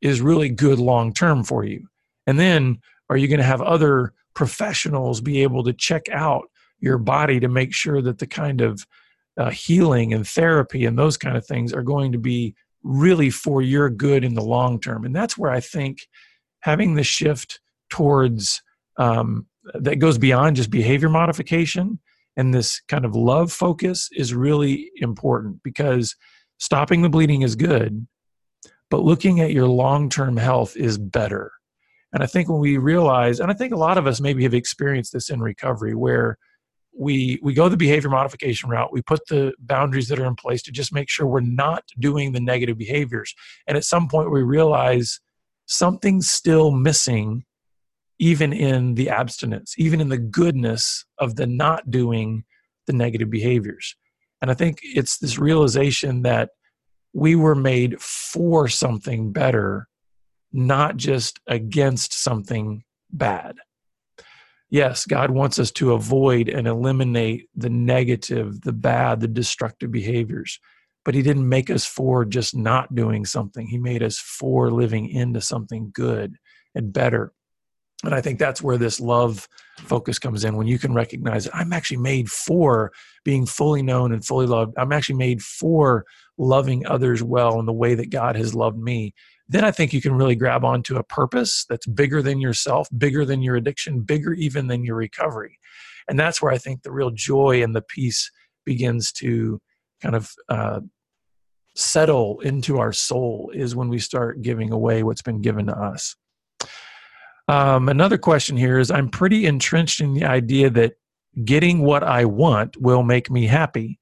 is 0.00 0.22
really 0.22 0.48
good 0.48 0.78
long 0.78 1.12
term 1.12 1.44
for 1.44 1.64
you? 1.64 1.86
And 2.26 2.40
then 2.40 2.80
are 3.10 3.16
you 3.16 3.28
going 3.28 3.38
to 3.38 3.44
have 3.44 3.60
other 3.60 4.14
professionals 4.34 5.20
be 5.20 5.42
able 5.42 5.62
to 5.64 5.72
check 5.74 6.08
out 6.10 6.44
your 6.80 6.96
body 6.96 7.38
to 7.40 7.48
make 7.48 7.74
sure 7.74 8.00
that 8.00 8.18
the 8.18 8.26
kind 8.26 8.62
of 8.62 8.86
uh, 9.36 9.50
healing 9.50 10.14
and 10.14 10.26
therapy 10.26 10.86
and 10.86 10.98
those 10.98 11.18
kind 11.18 11.36
of 11.36 11.44
things 11.44 11.74
are 11.74 11.82
going 11.82 12.12
to 12.12 12.18
be 12.18 12.54
really 12.82 13.30
for 13.30 13.62
your 13.62 13.90
good 13.90 14.24
in 14.24 14.34
the 14.34 14.42
long 14.42 14.80
term. 14.80 15.04
And 15.04 15.14
that's 15.14 15.36
where 15.36 15.50
i 15.50 15.60
think 15.60 16.08
having 16.60 16.94
the 16.94 17.04
shift 17.04 17.60
towards 17.88 18.62
um, 18.98 19.46
that 19.74 19.96
goes 19.96 20.18
beyond 20.18 20.56
just 20.56 20.70
behavior 20.70 21.08
modification 21.08 21.98
and 22.36 22.54
this 22.54 22.80
kind 22.88 23.04
of 23.04 23.16
love 23.16 23.52
focus 23.52 24.08
is 24.12 24.34
really 24.34 24.90
important 24.96 25.62
because 25.62 26.14
stopping 26.58 27.02
the 27.02 27.08
bleeding 27.08 27.42
is 27.42 27.56
good 27.56 28.06
but 28.90 29.04
looking 29.04 29.40
at 29.40 29.52
your 29.52 29.68
long-term 29.68 30.36
health 30.36 30.76
is 30.76 30.98
better. 30.98 31.52
And 32.12 32.22
I 32.24 32.26
think 32.26 32.48
when 32.48 32.58
we 32.58 32.76
realize, 32.76 33.38
and 33.38 33.50
I 33.50 33.54
think 33.54 33.72
a 33.72 33.78
lot 33.78 33.96
of 33.96 34.06
us 34.06 34.20
maybe 34.20 34.42
have 34.42 34.54
experienced 34.54 35.12
this 35.12 35.30
in 35.30 35.40
recovery, 35.40 35.94
where 35.94 36.38
we 36.92 37.38
we 37.42 37.54
go 37.54 37.68
the 37.68 37.76
behavior 37.76 38.10
modification 38.10 38.68
route, 38.68 38.92
we 38.92 39.02
put 39.02 39.26
the 39.28 39.52
boundaries 39.58 40.08
that 40.08 40.18
are 40.18 40.26
in 40.26 40.34
place 40.34 40.62
to 40.62 40.72
just 40.72 40.92
make 40.92 41.08
sure 41.08 41.26
we're 41.26 41.40
not 41.40 41.84
doing 41.98 42.32
the 42.32 42.40
negative 42.40 42.76
behaviors. 42.76 43.34
And 43.66 43.76
at 43.76 43.84
some 43.84 44.08
point 44.08 44.30
we 44.30 44.42
realize 44.42 45.20
something's 45.66 46.30
still 46.30 46.70
missing 46.70 47.44
even 48.18 48.52
in 48.52 48.94
the 48.94 49.08
abstinence, 49.08 49.74
even 49.78 50.00
in 50.00 50.10
the 50.10 50.18
goodness 50.18 51.06
of 51.18 51.36
the 51.36 51.46
not 51.46 51.90
doing 51.90 52.44
the 52.86 52.92
negative 52.92 53.30
behaviors. 53.30 53.96
And 54.42 54.50
I 54.50 54.54
think 54.54 54.80
it's 54.82 55.18
this 55.18 55.38
realization 55.38 56.22
that 56.22 56.50
we 57.12 57.34
were 57.34 57.54
made 57.54 58.00
for 58.00 58.68
something 58.68 59.32
better 59.32 59.88
not 60.52 60.96
just 60.96 61.40
against 61.46 62.12
something 62.12 62.82
bad. 63.10 63.56
Yes, 64.70 65.04
God 65.04 65.32
wants 65.32 65.58
us 65.58 65.72
to 65.72 65.92
avoid 65.92 66.48
and 66.48 66.68
eliminate 66.68 67.48
the 67.56 67.70
negative, 67.70 68.60
the 68.60 68.72
bad, 68.72 69.20
the 69.20 69.28
destructive 69.28 69.90
behaviors. 69.90 70.60
But 71.04 71.14
He 71.14 71.22
didn't 71.22 71.48
make 71.48 71.70
us 71.70 71.84
for 71.84 72.24
just 72.24 72.56
not 72.56 72.94
doing 72.94 73.24
something. 73.24 73.66
He 73.66 73.78
made 73.78 74.02
us 74.02 74.18
for 74.18 74.70
living 74.70 75.08
into 75.08 75.40
something 75.40 75.90
good 75.92 76.36
and 76.74 76.92
better. 76.92 77.32
And 78.04 78.14
I 78.14 78.20
think 78.20 78.38
that's 78.38 78.62
where 78.62 78.78
this 78.78 79.00
love 79.00 79.46
focus 79.78 80.18
comes 80.18 80.44
in 80.44 80.56
when 80.56 80.66
you 80.66 80.78
can 80.78 80.94
recognize 80.94 81.44
that 81.44 81.56
I'm 81.56 81.72
actually 81.72 81.98
made 81.98 82.30
for 82.30 82.92
being 83.24 83.46
fully 83.46 83.82
known 83.82 84.12
and 84.12 84.24
fully 84.24 84.46
loved. 84.46 84.74
I'm 84.78 84.92
actually 84.92 85.16
made 85.16 85.42
for 85.42 86.06
loving 86.38 86.86
others 86.86 87.22
well 87.22 87.58
in 87.58 87.66
the 87.66 87.72
way 87.72 87.94
that 87.94 88.10
God 88.10 88.36
has 88.36 88.54
loved 88.54 88.78
me 88.78 89.14
then 89.50 89.64
I 89.64 89.72
think 89.72 89.92
you 89.92 90.00
can 90.00 90.14
really 90.14 90.36
grab 90.36 90.64
onto 90.64 90.96
a 90.96 91.02
purpose 91.02 91.66
that's 91.68 91.86
bigger 91.86 92.22
than 92.22 92.40
yourself, 92.40 92.88
bigger 92.96 93.24
than 93.24 93.42
your 93.42 93.56
addiction, 93.56 94.00
bigger 94.00 94.32
even 94.32 94.68
than 94.68 94.84
your 94.84 94.94
recovery. 94.94 95.58
And 96.08 96.18
that's 96.18 96.40
where 96.40 96.52
I 96.52 96.58
think 96.58 96.82
the 96.82 96.92
real 96.92 97.10
joy 97.10 97.62
and 97.62 97.74
the 97.74 97.82
peace 97.82 98.30
begins 98.64 99.10
to 99.12 99.60
kind 100.02 100.14
of 100.14 100.30
uh, 100.48 100.80
settle 101.74 102.40
into 102.40 102.78
our 102.78 102.92
soul 102.92 103.50
is 103.54 103.74
when 103.74 103.88
we 103.88 103.98
start 103.98 104.42
giving 104.42 104.72
away 104.72 105.02
what's 105.02 105.22
been 105.22 105.40
given 105.40 105.66
to 105.66 105.76
us. 105.76 106.14
Um, 107.48 107.88
another 107.88 108.18
question 108.18 108.56
here 108.56 108.78
is 108.78 108.90
I'm 108.90 109.08
pretty 109.08 109.46
entrenched 109.46 110.00
in 110.00 110.14
the 110.14 110.24
idea 110.24 110.70
that 110.70 110.94
getting 111.44 111.80
what 111.80 112.02
I 112.02 112.24
want 112.24 112.76
will 112.80 113.02
make 113.02 113.30
me 113.30 113.46
happy. 113.46 113.98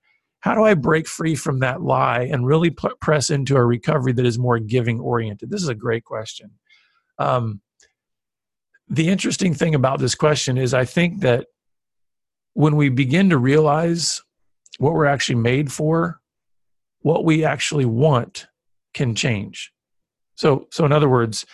How 0.48 0.54
do 0.54 0.64
I 0.64 0.72
break 0.72 1.06
free 1.06 1.34
from 1.34 1.58
that 1.58 1.82
lie 1.82 2.22
and 2.22 2.46
really 2.46 2.70
p- 2.70 2.88
press 3.02 3.28
into 3.28 3.54
a 3.54 3.62
recovery 3.62 4.14
that 4.14 4.24
is 4.24 4.38
more 4.38 4.58
giving 4.58 4.98
oriented? 4.98 5.50
This 5.50 5.62
is 5.62 5.68
a 5.68 5.74
great 5.74 6.04
question. 6.04 6.52
Um, 7.18 7.60
the 8.88 9.10
interesting 9.10 9.52
thing 9.52 9.74
about 9.74 9.98
this 9.98 10.14
question 10.14 10.56
is 10.56 10.72
I 10.72 10.86
think 10.86 11.20
that 11.20 11.48
when 12.54 12.76
we 12.76 12.88
begin 12.88 13.28
to 13.28 13.36
realize 13.36 14.22
what 14.78 14.94
we're 14.94 15.04
actually 15.04 15.34
made 15.34 15.70
for, 15.70 16.18
what 17.00 17.26
we 17.26 17.44
actually 17.44 17.84
want 17.84 18.46
can 18.94 19.14
change. 19.14 19.70
So, 20.34 20.66
so 20.70 20.86
in 20.86 20.92
other 20.92 21.10
words, 21.10 21.44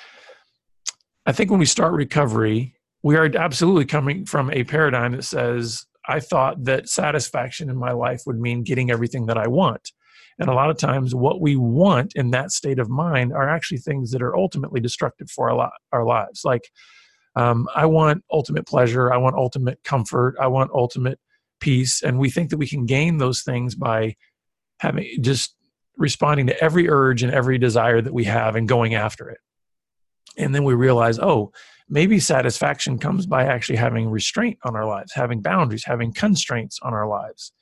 I 1.26 1.33
think 1.33 1.50
when 1.50 1.59
we 1.59 1.66
start 1.66 1.94
recovery, 1.94 2.76
we 3.02 3.16
are 3.16 3.28
absolutely 3.37 3.87
coming 3.87 4.24
from 4.24 4.52
a 4.52 4.62
paradigm 4.62 5.16
that 5.16 5.24
says 5.24 5.85
I 6.07 6.21
thought 6.21 6.64
that 6.64 6.88
satisfaction 6.88 7.71
in 7.71 7.77
my 7.77 7.93
life 7.93 8.23
would 8.27 8.38
mean 8.38 8.62
getting 8.62 8.90
everything 8.90 9.27
that 9.27 9.38
I 9.38 9.47
want. 9.47 9.93
And 10.38 10.49
a 10.49 10.55
lot 10.55 10.71
of 10.71 10.79
times, 10.79 11.14
what 11.14 11.40
we 11.40 11.57
want 11.57 12.12
in 12.17 12.31
that 12.33 12.51
state 12.51 12.79
of 12.79 12.88
mind 12.88 13.33
are 13.33 13.49
actually 13.49 13.79
things 13.79 14.11
that 14.11 14.23
are 14.23 14.37
ultimately 14.37 14.81
destructive 14.81 15.31
for 15.31 15.51
our, 15.51 15.57
li- 15.57 15.73
our 15.93 16.05
lives. 16.05 16.45
Like, 16.45 16.71
um, 17.37 17.69
I 17.75 17.87
want 17.87 18.25
ultimate 18.31 18.67
pleasure, 18.67 19.12
I 19.12 19.17
want 19.17 19.37
ultimate 19.37 19.83
comfort, 19.85 20.37
I 20.40 20.49
want 20.49 20.71
ultimate 20.73 21.19
peace. 21.61 22.03
And 22.03 22.19
we 22.19 22.31
think 22.31 22.51
that 22.51 22.59
we 22.59 22.67
can 22.67 22.85
gain 22.87 23.19
those 23.19 23.43
things 23.43 23.75
by 23.75 24.17
having 24.81 25.07
just 25.21 25.55
responding 25.97 26.49
to 26.49 26.62
every 26.62 26.88
urge 26.88 27.23
and 27.23 27.33
every 27.33 27.59
desire 27.59 28.01
that 28.01 28.12
we 28.12 28.25
have 28.25 28.57
and 28.57 28.69
going 28.69 28.95
after 28.95 29.31
it. 29.31 29.38
And 30.37 30.55
then 30.55 30.64
we 30.64 30.75
realize, 30.75 31.19
oh, 31.19 31.53
maybe 31.88 32.18
satisfaction 32.18 32.99
comes 32.99 33.27
by 33.27 33.44
actually 33.44 33.77
having 33.77 34.11
restraint 34.11 34.59
on 34.64 34.75
our 34.75 34.87
lives, 34.87 35.12
having 35.14 35.40
boundaries, 35.42 35.85
having 35.85 36.12
constraints 36.12 36.79
on 36.83 36.94
our 36.94 37.07
lives. 37.07 37.53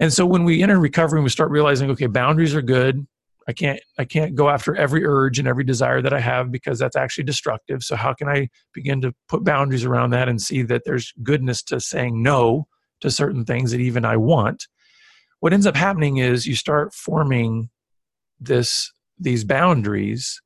And 0.00 0.12
so 0.12 0.26
when 0.26 0.44
we 0.44 0.62
enter 0.62 0.78
recovery 0.78 1.18
and 1.18 1.24
we 1.24 1.30
start 1.30 1.50
realizing, 1.50 1.90
okay, 1.90 2.06
boundaries 2.06 2.54
are 2.54 2.62
good. 2.62 3.06
I 3.46 3.52
can't 3.52 3.80
I 3.98 4.04
can't 4.06 4.34
go 4.34 4.48
after 4.48 4.74
every 4.74 5.04
urge 5.04 5.38
and 5.38 5.46
every 5.46 5.64
desire 5.64 6.00
that 6.00 6.14
I 6.14 6.20
have 6.20 6.50
because 6.50 6.78
that's 6.78 6.96
actually 6.96 7.24
destructive. 7.24 7.82
So 7.82 7.94
how 7.94 8.14
can 8.14 8.28
I 8.28 8.48
begin 8.72 9.02
to 9.02 9.12
put 9.28 9.44
boundaries 9.44 9.84
around 9.84 10.10
that 10.10 10.28
and 10.28 10.40
see 10.40 10.62
that 10.62 10.82
there's 10.84 11.12
goodness 11.22 11.62
to 11.64 11.78
saying 11.78 12.22
no 12.22 12.66
to 13.02 13.10
certain 13.10 13.44
things 13.44 13.70
that 13.70 13.80
even 13.80 14.04
I 14.04 14.16
want, 14.16 14.66
what 15.40 15.52
ends 15.52 15.66
up 15.66 15.76
happening 15.76 16.16
is 16.16 16.46
you 16.46 16.56
start 16.56 16.94
forming 16.94 17.68
this 18.40 18.90
these 19.18 19.44
boundaries 19.44 20.40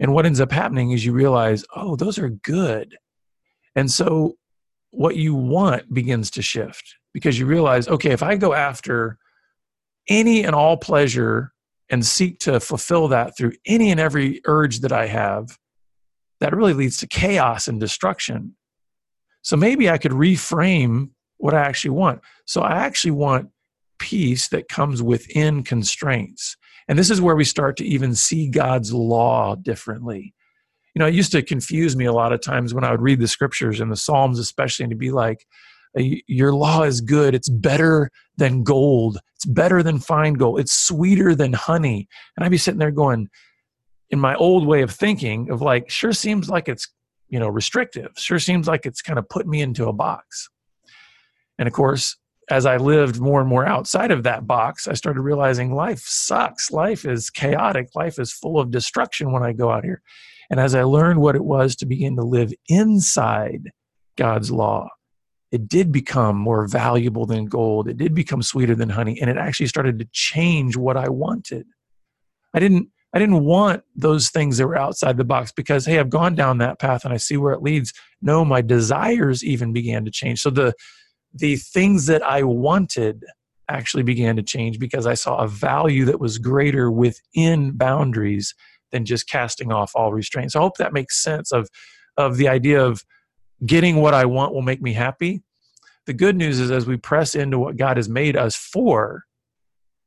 and 0.00 0.12
what 0.12 0.26
ends 0.26 0.40
up 0.40 0.52
happening 0.52 0.90
is 0.90 1.04
you 1.04 1.12
realize, 1.12 1.64
oh, 1.74 1.96
those 1.96 2.18
are 2.18 2.28
good. 2.28 2.96
And 3.76 3.90
so 3.90 4.36
what 4.90 5.16
you 5.16 5.34
want 5.34 5.92
begins 5.92 6.30
to 6.32 6.42
shift 6.42 6.96
because 7.12 7.38
you 7.38 7.46
realize, 7.46 7.88
okay, 7.88 8.10
if 8.10 8.22
I 8.22 8.36
go 8.36 8.54
after 8.54 9.18
any 10.08 10.44
and 10.44 10.54
all 10.54 10.76
pleasure 10.76 11.52
and 11.90 12.04
seek 12.04 12.38
to 12.40 12.60
fulfill 12.60 13.08
that 13.08 13.36
through 13.36 13.52
any 13.66 13.90
and 13.90 14.00
every 14.00 14.40
urge 14.46 14.80
that 14.80 14.92
I 14.92 15.06
have, 15.06 15.58
that 16.40 16.54
really 16.54 16.74
leads 16.74 16.96
to 16.98 17.06
chaos 17.06 17.68
and 17.68 17.78
destruction. 17.78 18.56
So 19.42 19.56
maybe 19.56 19.88
I 19.90 19.98
could 19.98 20.12
reframe 20.12 21.10
what 21.38 21.54
I 21.54 21.60
actually 21.60 21.90
want. 21.90 22.20
So 22.46 22.62
I 22.62 22.76
actually 22.76 23.12
want 23.12 23.50
peace 23.98 24.48
that 24.48 24.68
comes 24.68 25.02
within 25.02 25.62
constraints. 25.62 26.56
And 26.88 26.98
this 26.98 27.10
is 27.10 27.20
where 27.20 27.36
we 27.36 27.44
start 27.44 27.76
to 27.78 27.84
even 27.84 28.14
see 28.14 28.48
God's 28.48 28.92
law 28.92 29.54
differently. 29.54 30.34
You 30.94 31.00
know, 31.00 31.06
it 31.06 31.14
used 31.14 31.32
to 31.32 31.42
confuse 31.42 31.96
me 31.96 32.04
a 32.04 32.12
lot 32.12 32.32
of 32.32 32.40
times 32.40 32.72
when 32.72 32.84
I 32.84 32.90
would 32.90 33.00
read 33.00 33.20
the 33.20 33.28
scriptures 33.28 33.80
and 33.80 33.90
the 33.90 33.96
Psalms, 33.96 34.38
especially, 34.38 34.84
and 34.84 34.90
to 34.90 34.96
be 34.96 35.10
like, 35.10 35.46
uh, 35.98 36.02
your 36.26 36.52
law 36.52 36.82
is 36.82 37.00
good. 37.00 37.34
It's 37.34 37.48
better 37.48 38.10
than 38.36 38.62
gold. 38.62 39.18
It's 39.36 39.44
better 39.44 39.82
than 39.82 39.98
fine 39.98 40.34
gold. 40.34 40.60
It's 40.60 40.72
sweeter 40.72 41.34
than 41.34 41.52
honey. 41.52 42.08
And 42.36 42.44
I'd 42.44 42.50
be 42.50 42.58
sitting 42.58 42.78
there 42.78 42.90
going, 42.90 43.28
in 44.10 44.20
my 44.20 44.34
old 44.36 44.66
way 44.66 44.82
of 44.82 44.90
thinking, 44.90 45.50
of 45.50 45.62
like, 45.62 45.90
sure 45.90 46.12
seems 46.12 46.48
like 46.48 46.68
it's, 46.68 46.88
you 47.28 47.40
know, 47.40 47.48
restrictive. 47.48 48.12
Sure 48.16 48.38
seems 48.38 48.68
like 48.68 48.86
it's 48.86 49.02
kind 49.02 49.18
of 49.18 49.28
put 49.28 49.46
me 49.46 49.62
into 49.62 49.88
a 49.88 49.92
box. 49.92 50.48
And 51.58 51.66
of 51.66 51.72
course, 51.74 52.16
as 52.50 52.66
I 52.66 52.76
lived 52.76 53.20
more 53.20 53.40
and 53.40 53.48
more 53.48 53.66
outside 53.66 54.10
of 54.10 54.22
that 54.24 54.46
box, 54.46 54.86
I 54.86 54.94
started 54.94 55.20
realizing 55.20 55.74
life 55.74 56.00
sucks. 56.00 56.70
Life 56.70 57.04
is 57.04 57.30
chaotic. 57.30 57.88
Life 57.94 58.18
is 58.18 58.32
full 58.32 58.58
of 58.58 58.70
destruction 58.70 59.32
when 59.32 59.42
I 59.42 59.52
go 59.52 59.70
out 59.70 59.84
here. 59.84 60.02
And 60.50 60.60
as 60.60 60.74
I 60.74 60.82
learned 60.82 61.20
what 61.20 61.36
it 61.36 61.44
was 61.44 61.74
to 61.76 61.86
begin 61.86 62.16
to 62.16 62.22
live 62.22 62.52
inside 62.68 63.70
God's 64.16 64.50
law, 64.50 64.88
it 65.50 65.68
did 65.68 65.92
become 65.92 66.36
more 66.36 66.66
valuable 66.66 67.26
than 67.26 67.46
gold. 67.46 67.88
It 67.88 67.96
did 67.96 68.14
become 68.14 68.42
sweeter 68.42 68.74
than 68.74 68.90
honey. 68.90 69.20
And 69.20 69.30
it 69.30 69.36
actually 69.36 69.68
started 69.68 69.98
to 70.00 70.08
change 70.12 70.76
what 70.76 70.96
I 70.96 71.08
wanted. 71.08 71.66
I 72.52 72.60
didn't 72.60 72.88
I 73.14 73.20
didn't 73.20 73.44
want 73.44 73.84
those 73.94 74.30
things 74.30 74.58
that 74.58 74.66
were 74.66 74.76
outside 74.76 75.16
the 75.16 75.24
box 75.24 75.52
because 75.52 75.86
hey, 75.86 76.00
I've 76.00 76.10
gone 76.10 76.34
down 76.34 76.58
that 76.58 76.80
path 76.80 77.04
and 77.04 77.14
I 77.14 77.16
see 77.16 77.36
where 77.36 77.52
it 77.52 77.62
leads. 77.62 77.92
No, 78.20 78.44
my 78.44 78.60
desires 78.60 79.44
even 79.44 79.72
began 79.72 80.04
to 80.04 80.10
change. 80.10 80.40
So 80.40 80.50
the 80.50 80.74
the 81.34 81.56
things 81.56 82.06
that 82.06 82.22
I 82.22 82.42
wanted 82.42 83.24
actually 83.68 84.02
began 84.02 84.36
to 84.36 84.42
change 84.42 84.78
because 84.78 85.06
I 85.06 85.14
saw 85.14 85.38
a 85.38 85.48
value 85.48 86.04
that 86.04 86.20
was 86.20 86.38
greater 86.38 86.90
within 86.90 87.72
boundaries 87.72 88.54
than 88.92 89.04
just 89.04 89.28
casting 89.28 89.72
off 89.72 89.92
all 89.94 90.12
restraints. 90.12 90.52
So 90.52 90.60
I 90.60 90.62
hope 90.62 90.76
that 90.76 90.92
makes 90.92 91.22
sense 91.22 91.52
of 91.52 91.68
of 92.16 92.36
the 92.36 92.46
idea 92.46 92.80
of 92.80 93.04
getting 93.66 93.96
what 93.96 94.14
I 94.14 94.24
want 94.24 94.54
will 94.54 94.62
make 94.62 94.80
me 94.80 94.92
happy. 94.92 95.42
The 96.06 96.12
good 96.12 96.36
news 96.36 96.60
is 96.60 96.70
as 96.70 96.86
we 96.86 96.96
press 96.96 97.34
into 97.34 97.58
what 97.58 97.76
God 97.76 97.96
has 97.96 98.08
made 98.08 98.36
us 98.36 98.54
for, 98.54 99.24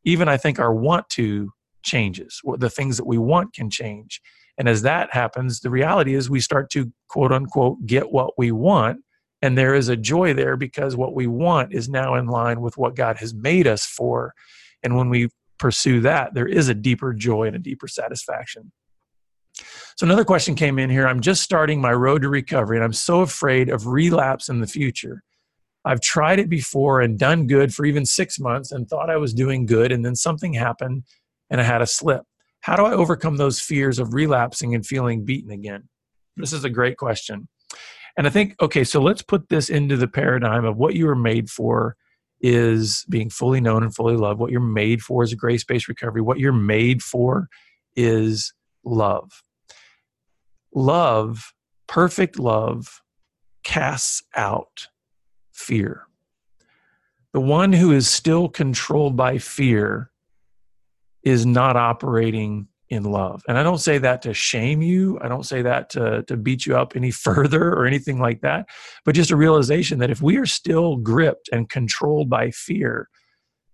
even 0.06 0.30
I 0.30 0.38
think 0.38 0.58
our 0.58 0.74
want 0.74 1.10
to 1.12 1.52
changes. 1.84 2.40
The 2.58 2.70
things 2.70 2.96
that 2.96 3.08
we 3.08 3.18
want 3.18 3.54
can 3.54 3.70
change. 3.70 4.22
And 4.58 4.70
as 4.70 4.84
that 4.84 5.14
happens, 5.14 5.60
the 5.60 5.70
reality 5.70 6.16
is 6.16 6.30
we 6.30 6.40
start 6.40 6.70
to 6.72 6.92
quote 7.10 7.34
unquote 7.34 7.86
get 7.86 8.12
what 8.12 8.38
we 8.38 8.52
want 8.52 9.02
and 9.42 9.58
there 9.58 9.76
is 9.76 9.90
a 9.90 9.96
joy 9.96 10.34
there 10.34 10.58
because 10.58 10.96
what 10.96 11.14
we 11.14 11.28
want 11.28 11.74
is 11.74 11.88
now 11.88 12.16
in 12.16 12.28
line 12.28 12.62
with 12.62 12.78
what 12.78 12.96
God 12.96 13.18
has 13.18 13.34
made 13.34 13.68
us 13.68 13.86
for. 13.86 14.34
And 14.84 14.96
when 14.96 15.10
we 15.10 15.30
pursue 15.60 16.02
that, 16.02 16.34
there 16.34 16.48
is 16.48 16.70
a 16.70 16.74
deeper 16.74 17.14
joy 17.14 17.48
and 17.48 17.56
a 17.56 17.60
deeper 17.60 17.88
satisfaction. 17.88 18.72
So, 19.96 20.06
another 20.06 20.26
question 20.26 20.54
came 20.54 20.78
in 20.78 20.90
here. 20.90 21.08
I'm 21.08 21.22
just 21.22 21.42
starting 21.42 21.82
my 21.82 21.92
road 21.92 22.22
to 22.22 22.30
recovery 22.30 22.78
and 22.78 22.84
I'm 22.84 22.94
so 22.94 23.22
afraid 23.22 23.70
of 23.70 23.88
relapse 23.88 24.50
in 24.50 24.60
the 24.60 24.68
future. 24.68 25.24
I've 25.86 26.02
tried 26.02 26.40
it 26.40 26.50
before 26.50 27.02
and 27.02 27.18
done 27.18 27.48
good 27.48 27.74
for 27.74 27.86
even 27.86 28.06
six 28.06 28.40
months 28.40 28.72
and 28.72 28.88
thought 28.88 29.10
I 29.10 29.18
was 29.18 29.34
doing 29.34 29.66
good, 29.66 29.92
and 29.92 30.04
then 30.06 30.16
something 30.16 30.54
happened 30.54 31.04
and 31.50 31.62
I 31.62 31.64
had 31.64 31.82
a 31.82 31.88
slip. 31.88 32.24
How 32.62 32.76
do 32.76 32.84
I 32.84 32.92
overcome 32.92 33.38
those 33.38 33.60
fears 33.60 33.98
of 33.98 34.14
relapsing 34.14 34.76
and 34.76 34.86
feeling 34.86 35.24
beaten 35.24 35.52
again? 35.52 35.88
This 36.36 36.54
is 36.54 36.66
a 36.66 36.70
great 36.70 36.98
question. 36.98 37.48
And 38.18 38.26
I 38.26 38.32
think, 38.32 38.56
okay, 38.60 38.84
so 38.84 39.00
let's 39.00 39.22
put 39.22 39.50
this 39.50 39.70
into 39.70 39.96
the 39.96 40.08
paradigm 40.08 40.66
of 40.66 40.76
what 40.76 40.96
you 40.96 41.06
were 41.06 41.16
made 41.16 41.50
for 41.50 41.96
is 42.42 43.06
being 43.10 43.30
fully 43.30 43.62
known 43.62 43.84
and 43.84 43.94
fully 43.94 44.16
loved. 44.16 44.40
What 44.40 44.52
you're 44.52 44.60
made 44.60 45.02
for 45.02 45.24
is 45.24 45.32
a 45.32 45.36
grace 45.36 45.64
based 45.64 45.88
recovery. 45.88 46.22
What 46.22 46.40
you're 46.40 46.52
made 46.52 47.04
for 47.04 47.48
is 47.96 48.54
love. 48.84 49.44
Love, 50.74 51.54
perfect 51.88 52.40
love, 52.40 53.02
casts 53.64 54.24
out 54.36 54.88
fear. 55.52 56.08
The 57.34 57.42
one 57.42 57.74
who 57.74 57.92
is 57.92 58.10
still 58.10 58.50
controlled 58.50 59.16
by 59.16 59.38
fear 59.38 60.12
is 61.24 61.46
not 61.46 61.76
operating 61.76 62.68
in 62.90 63.04
love. 63.04 63.44
And 63.48 63.58
I 63.58 63.64
don't 63.64 63.80
say 63.80 63.98
that 63.98 64.22
to 64.24 64.34
shame 64.34 64.82
you. 64.82 65.20
I 65.22 65.28
don't 65.28 65.46
say 65.46 65.62
that 65.62 65.90
to, 65.92 66.24
to 66.24 66.38
beat 66.38 66.66
you 66.66 66.78
up 66.78 66.96
any 66.96 67.12
further 67.28 67.74
or 67.74 67.86
anything 67.86 68.20
like 68.20 68.42
that, 68.42 68.68
but 69.06 69.16
just 69.16 69.32
a 69.32 69.36
realization 69.36 70.00
that 70.00 70.12
if 70.12 70.22
we 70.22 70.38
are 70.38 70.46
still 70.46 70.98
gripped 70.98 71.50
and 71.52 71.70
controlled 71.70 72.30
by 72.30 72.52
fear, 72.52 73.10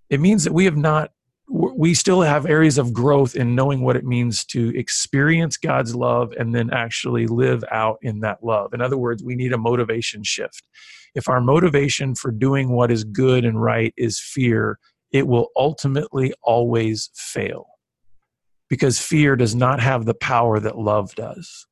it 0.10 0.20
means 0.20 0.44
that 0.44 0.54
we 0.54 0.66
have 0.66 0.78
not, 0.78 1.12
we 1.48 1.94
still 1.94 2.22
have 2.22 2.46
areas 2.46 2.78
of 2.78 2.94
growth 2.94 3.36
in 3.36 3.54
knowing 3.54 3.82
what 3.82 3.96
it 3.96 4.06
means 4.06 4.46
to 4.46 4.76
experience 4.78 5.58
God's 5.58 5.96
love 5.96 6.34
and 6.40 6.56
then 6.56 6.72
actually 6.72 7.28
live 7.28 7.64
out 7.72 7.98
in 8.02 8.22
that 8.22 8.44
love. 8.44 8.74
In 8.74 8.82
other 8.82 8.98
words, 8.98 9.24
we 9.24 9.36
need 9.36 9.54
a 9.54 9.58
motivation 9.58 10.24
shift. 10.24 10.64
If 11.16 11.30
our 11.30 11.42
motivation 11.42 12.16
for 12.16 12.32
doing 12.32 12.70
what 12.70 12.92
is 12.92 13.04
good 13.04 13.46
and 13.46 13.62
right 13.62 13.94
is 13.98 14.20
fear, 14.20 14.80
it 15.12 15.28
will 15.28 15.50
ultimately 15.56 16.34
always 16.44 17.12
fail 17.14 17.68
because 18.70 19.00
fear 19.00 19.36
does 19.36 19.56
not 19.56 19.80
have 19.80 20.06
the 20.06 20.14
power 20.14 20.60
that 20.60 20.78
love 20.78 21.14
does. 21.16 21.68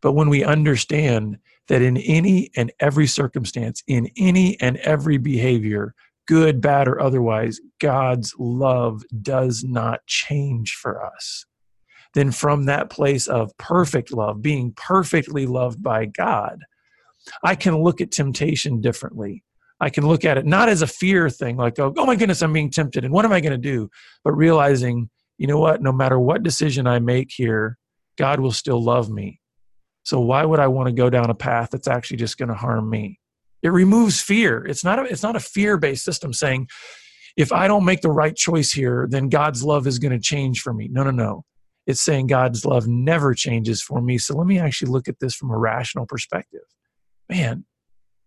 But 0.00 0.12
when 0.12 0.28
we 0.28 0.44
understand 0.44 1.38
that 1.68 1.82
in 1.82 1.96
any 1.98 2.50
and 2.56 2.72
every 2.80 3.06
circumstance, 3.06 3.82
in 3.86 4.08
any 4.16 4.58
and 4.60 4.76
every 4.78 5.18
behavior, 5.18 5.94
good, 6.26 6.60
bad, 6.60 6.88
or 6.88 7.00
otherwise, 7.00 7.60
God's 7.80 8.34
love 8.38 9.02
does 9.20 9.64
not 9.64 10.06
change 10.06 10.74
for 10.74 11.04
us. 11.04 11.44
Then, 12.14 12.32
from 12.32 12.64
that 12.64 12.90
place 12.90 13.28
of 13.28 13.56
perfect 13.56 14.12
love, 14.12 14.42
being 14.42 14.72
perfectly 14.76 15.46
loved 15.46 15.82
by 15.82 16.06
God, 16.06 16.58
I 17.44 17.54
can 17.54 17.76
look 17.82 18.00
at 18.00 18.10
temptation 18.10 18.80
differently. 18.80 19.44
I 19.80 19.90
can 19.90 20.06
look 20.06 20.24
at 20.24 20.38
it 20.38 20.46
not 20.46 20.68
as 20.68 20.82
a 20.82 20.86
fear 20.86 21.30
thing, 21.30 21.56
like, 21.56 21.78
oh, 21.78 21.94
oh 21.96 22.06
my 22.06 22.16
goodness, 22.16 22.42
I'm 22.42 22.52
being 22.52 22.70
tempted, 22.70 23.04
and 23.04 23.14
what 23.14 23.24
am 23.24 23.32
I 23.32 23.40
going 23.40 23.52
to 23.52 23.58
do? 23.58 23.90
But 24.24 24.32
realizing 24.32 25.08
you 25.40 25.46
know 25.46 25.58
what? 25.58 25.80
No 25.80 25.90
matter 25.90 26.20
what 26.20 26.42
decision 26.42 26.86
I 26.86 26.98
make 26.98 27.30
here, 27.34 27.78
God 28.18 28.40
will 28.40 28.52
still 28.52 28.80
love 28.82 29.08
me. 29.08 29.40
So 30.02 30.20
why 30.20 30.44
would 30.44 30.60
I 30.60 30.66
want 30.66 30.88
to 30.88 30.92
go 30.92 31.08
down 31.08 31.30
a 31.30 31.34
path 31.34 31.70
that's 31.72 31.88
actually 31.88 32.18
just 32.18 32.36
going 32.36 32.50
to 32.50 32.54
harm 32.54 32.90
me? 32.90 33.18
It 33.62 33.70
removes 33.70 34.20
fear. 34.20 34.66
It's 34.66 34.84
not 34.84 34.98
a, 34.98 35.04
it's 35.04 35.22
not 35.22 35.36
a 35.36 35.40
fear-based 35.40 36.04
system 36.04 36.34
saying 36.34 36.68
if 37.38 37.52
I 37.52 37.68
don't 37.68 37.86
make 37.86 38.02
the 38.02 38.10
right 38.10 38.36
choice 38.36 38.70
here, 38.70 39.06
then 39.08 39.30
God's 39.30 39.64
love 39.64 39.86
is 39.86 39.98
going 39.98 40.12
to 40.12 40.20
change 40.20 40.60
for 40.60 40.74
me. 40.74 40.88
No, 40.92 41.04
no, 41.04 41.10
no. 41.10 41.44
It's 41.86 42.02
saying 42.02 42.26
God's 42.26 42.66
love 42.66 42.86
never 42.86 43.32
changes 43.32 43.82
for 43.82 44.02
me. 44.02 44.18
So 44.18 44.36
let 44.36 44.46
me 44.46 44.58
actually 44.58 44.90
look 44.90 45.08
at 45.08 45.20
this 45.20 45.34
from 45.34 45.50
a 45.50 45.56
rational 45.56 46.04
perspective. 46.04 46.60
Man, 47.30 47.64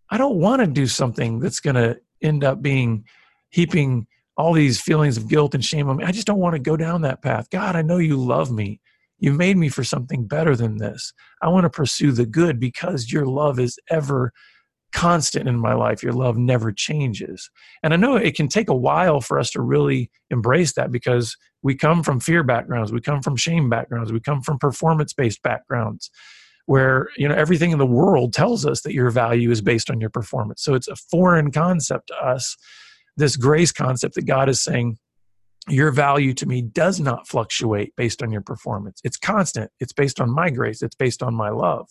I 0.09 0.17
don't 0.17 0.37
want 0.37 0.61
to 0.61 0.67
do 0.67 0.87
something 0.87 1.39
that's 1.39 1.59
going 1.59 1.75
to 1.75 1.99
end 2.23 2.43
up 2.43 2.63
being 2.63 3.05
heaping 3.51 4.07
all 4.37 4.53
these 4.53 4.81
feelings 4.81 5.17
of 5.17 5.27
guilt 5.27 5.53
and 5.53 5.63
shame 5.63 5.89
on 5.89 5.97
me. 5.97 6.03
I 6.03 6.11
just 6.11 6.27
don't 6.27 6.39
want 6.39 6.53
to 6.53 6.59
go 6.59 6.75
down 6.75 7.01
that 7.01 7.21
path. 7.21 7.49
God, 7.49 7.75
I 7.75 7.81
know 7.81 7.97
you 7.97 8.17
love 8.17 8.51
me. 8.51 8.79
You 9.19 9.31
made 9.33 9.57
me 9.57 9.69
for 9.69 9.83
something 9.83 10.27
better 10.27 10.55
than 10.55 10.77
this. 10.77 11.13
I 11.41 11.47
want 11.49 11.63
to 11.65 11.69
pursue 11.69 12.11
the 12.11 12.25
good 12.25 12.59
because 12.59 13.11
your 13.11 13.25
love 13.25 13.59
is 13.59 13.77
ever 13.89 14.33
constant 14.91 15.47
in 15.47 15.59
my 15.59 15.73
life. 15.73 16.03
Your 16.03 16.13
love 16.13 16.37
never 16.37 16.71
changes. 16.71 17.49
And 17.81 17.93
I 17.93 17.97
know 17.97 18.15
it 18.15 18.35
can 18.35 18.47
take 18.47 18.69
a 18.69 18.75
while 18.75 19.21
for 19.21 19.39
us 19.39 19.49
to 19.51 19.61
really 19.61 20.09
embrace 20.29 20.73
that 20.73 20.91
because 20.91 21.35
we 21.61 21.75
come 21.75 22.03
from 22.03 22.19
fear 22.19 22.43
backgrounds, 22.43 22.91
we 22.91 23.01
come 23.01 23.21
from 23.21 23.35
shame 23.35 23.69
backgrounds, 23.69 24.11
we 24.11 24.19
come 24.19 24.41
from 24.41 24.59
performance 24.59 25.13
based 25.13 25.41
backgrounds 25.41 26.09
where 26.65 27.09
you 27.17 27.27
know 27.27 27.35
everything 27.35 27.71
in 27.71 27.77
the 27.77 27.85
world 27.85 28.31
tells 28.31 28.65
us 28.65 28.81
that 28.81 28.93
your 28.93 29.09
value 29.09 29.51
is 29.51 29.61
based 29.61 29.89
on 29.89 29.99
your 29.99 30.09
performance. 30.09 30.63
So 30.63 30.73
it's 30.75 30.87
a 30.87 30.95
foreign 30.95 31.51
concept 31.51 32.07
to 32.07 32.15
us 32.15 32.55
this 33.17 33.37
grace 33.37 33.71
concept 33.71 34.15
that 34.15 34.25
God 34.25 34.49
is 34.49 34.61
saying, 34.61 34.97
your 35.69 35.91
value 35.91 36.33
to 36.33 36.45
me 36.45 36.61
does 36.61 36.99
not 36.99 37.27
fluctuate 37.27 37.95
based 37.95 38.21
on 38.21 38.31
your 38.31 38.41
performance. 38.41 38.99
It's 39.03 39.17
constant. 39.17 39.71
It's 39.79 39.93
based 39.93 40.19
on 40.19 40.29
my 40.29 40.49
grace. 40.49 40.81
It's 40.81 40.95
based 40.95 41.23
on 41.23 41.33
my 41.33 41.49
love. 41.49 41.89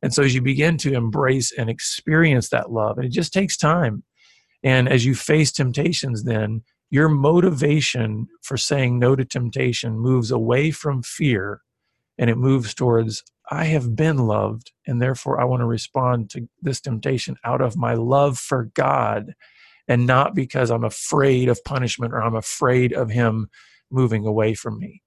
And 0.00 0.14
so 0.14 0.22
as 0.22 0.34
you 0.34 0.40
begin 0.40 0.78
to 0.78 0.94
embrace 0.94 1.52
and 1.52 1.68
experience 1.68 2.48
that 2.48 2.72
love, 2.72 2.96
and 2.96 3.06
it 3.06 3.12
just 3.12 3.32
takes 3.32 3.56
time. 3.56 4.02
And 4.64 4.88
as 4.88 5.04
you 5.04 5.14
face 5.14 5.52
temptations, 5.52 6.24
then 6.24 6.62
your 6.90 7.08
motivation 7.08 8.28
for 8.42 8.56
saying 8.56 8.98
no 8.98 9.14
to 9.14 9.24
temptation 9.24 9.98
moves 9.98 10.30
away 10.30 10.70
from 10.70 11.02
fear 11.02 11.60
and 12.18 12.30
it 12.30 12.36
moves 12.36 12.74
towards, 12.74 13.22
I 13.50 13.64
have 13.64 13.96
been 13.96 14.18
loved, 14.18 14.72
and 14.86 15.00
therefore 15.00 15.40
I 15.40 15.44
want 15.44 15.60
to 15.60 15.66
respond 15.66 16.30
to 16.30 16.48
this 16.60 16.80
temptation 16.80 17.36
out 17.44 17.60
of 17.60 17.76
my 17.76 17.94
love 17.94 18.38
for 18.38 18.70
God 18.74 19.34
and 19.88 20.06
not 20.06 20.34
because 20.34 20.70
I'm 20.70 20.84
afraid 20.84 21.48
of 21.48 21.62
punishment 21.64 22.12
or 22.12 22.22
I'm 22.22 22.34
afraid 22.34 22.92
of 22.92 23.10
Him 23.10 23.48
moving 23.90 24.26
away 24.26 24.54
from 24.54 24.78
me. 24.78 25.02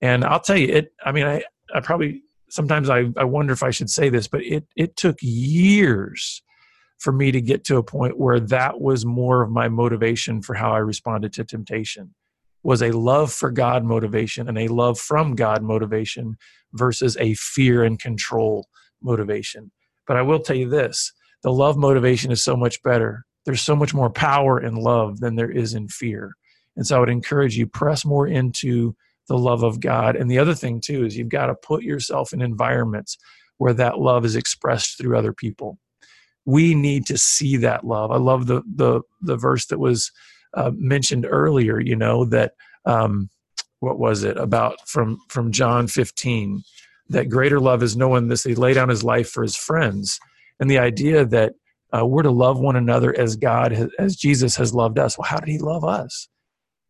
And 0.00 0.24
I'll 0.24 0.40
tell 0.40 0.56
you, 0.56 0.68
it, 0.68 0.92
I 1.04 1.12
mean, 1.12 1.26
I, 1.26 1.44
I 1.74 1.80
probably, 1.80 2.22
sometimes 2.50 2.90
I, 2.90 3.06
I 3.16 3.24
wonder 3.24 3.52
if 3.52 3.62
I 3.62 3.70
should 3.70 3.90
say 3.90 4.08
this, 4.08 4.28
but 4.28 4.42
it, 4.42 4.66
it 4.76 4.96
took 4.96 5.16
years 5.20 6.42
for 6.98 7.12
me 7.12 7.32
to 7.32 7.40
get 7.40 7.64
to 7.64 7.76
a 7.76 7.82
point 7.82 8.18
where 8.18 8.40
that 8.40 8.80
was 8.80 9.04
more 9.04 9.42
of 9.42 9.50
my 9.50 9.68
motivation 9.68 10.42
for 10.42 10.54
how 10.54 10.72
I 10.72 10.78
responded 10.78 11.32
to 11.34 11.44
temptation 11.44 12.14
was 12.64 12.82
a 12.82 12.92
love 12.92 13.32
for 13.32 13.50
God 13.50 13.84
motivation 13.84 14.48
and 14.48 14.58
a 14.58 14.68
love 14.68 14.98
from 14.98 15.34
God 15.34 15.62
motivation 15.62 16.36
versus 16.72 17.16
a 17.20 17.34
fear 17.34 17.84
and 17.84 18.00
control 18.00 18.66
motivation. 19.02 19.70
But 20.06 20.16
I 20.16 20.22
will 20.22 20.40
tell 20.40 20.56
you 20.56 20.68
this 20.68 21.12
the 21.42 21.52
love 21.52 21.76
motivation 21.76 22.32
is 22.32 22.42
so 22.42 22.56
much 22.56 22.82
better. 22.82 23.26
There's 23.44 23.62
so 23.62 23.76
much 23.76 23.94
more 23.94 24.10
power 24.10 24.60
in 24.60 24.76
love 24.76 25.20
than 25.20 25.36
there 25.36 25.50
is 25.50 25.74
in 25.74 25.88
fear. 25.88 26.34
And 26.76 26.86
so 26.86 26.96
I 26.96 27.00
would 27.00 27.08
encourage 27.08 27.56
you 27.56 27.66
press 27.66 28.04
more 28.04 28.26
into 28.26 28.96
the 29.28 29.38
love 29.38 29.62
of 29.62 29.80
God. 29.80 30.16
And 30.16 30.30
the 30.30 30.38
other 30.38 30.54
thing 30.54 30.80
too 30.80 31.04
is 31.04 31.16
you've 31.16 31.28
got 31.28 31.46
to 31.46 31.54
put 31.54 31.82
yourself 31.82 32.32
in 32.32 32.42
environments 32.42 33.16
where 33.58 33.74
that 33.74 33.98
love 33.98 34.24
is 34.24 34.36
expressed 34.36 34.98
through 34.98 35.16
other 35.16 35.32
people. 35.32 35.78
We 36.44 36.74
need 36.74 37.06
to 37.06 37.16
see 37.16 37.56
that 37.58 37.84
love. 37.84 38.10
I 38.10 38.16
love 38.16 38.46
the 38.46 38.62
the 38.66 39.00
the 39.22 39.36
verse 39.36 39.66
that 39.66 39.78
was 39.78 40.12
uh, 40.54 40.72
mentioned 40.74 41.26
earlier, 41.28 41.80
you 41.80 41.96
know, 41.96 42.26
that 42.26 42.52
um, 42.84 43.30
what 43.80 43.98
was 43.98 44.24
it 44.24 44.36
about 44.36 44.86
from 44.86 45.18
from 45.28 45.52
John 45.52 45.86
15 45.86 46.62
that 47.10 47.28
greater 47.28 47.60
love 47.60 47.82
is 47.82 47.96
no 47.96 48.08
one 48.08 48.28
this 48.28 48.44
he 48.44 48.54
lay 48.54 48.74
down 48.74 48.88
his 48.88 49.04
life 49.04 49.28
for 49.28 49.42
his 49.42 49.56
friends 49.56 50.18
and 50.58 50.70
the 50.70 50.78
idea 50.78 51.24
that 51.24 51.52
uh, 51.96 52.04
we're 52.04 52.22
to 52.22 52.30
love 52.30 52.58
one 52.58 52.76
another 52.76 53.16
as 53.18 53.36
God 53.36 53.90
as 53.98 54.16
Jesus 54.16 54.56
has 54.56 54.74
loved 54.74 54.98
us. 54.98 55.18
Well, 55.18 55.28
how 55.28 55.38
did 55.38 55.48
he 55.48 55.58
love 55.58 55.84
us? 55.84 56.28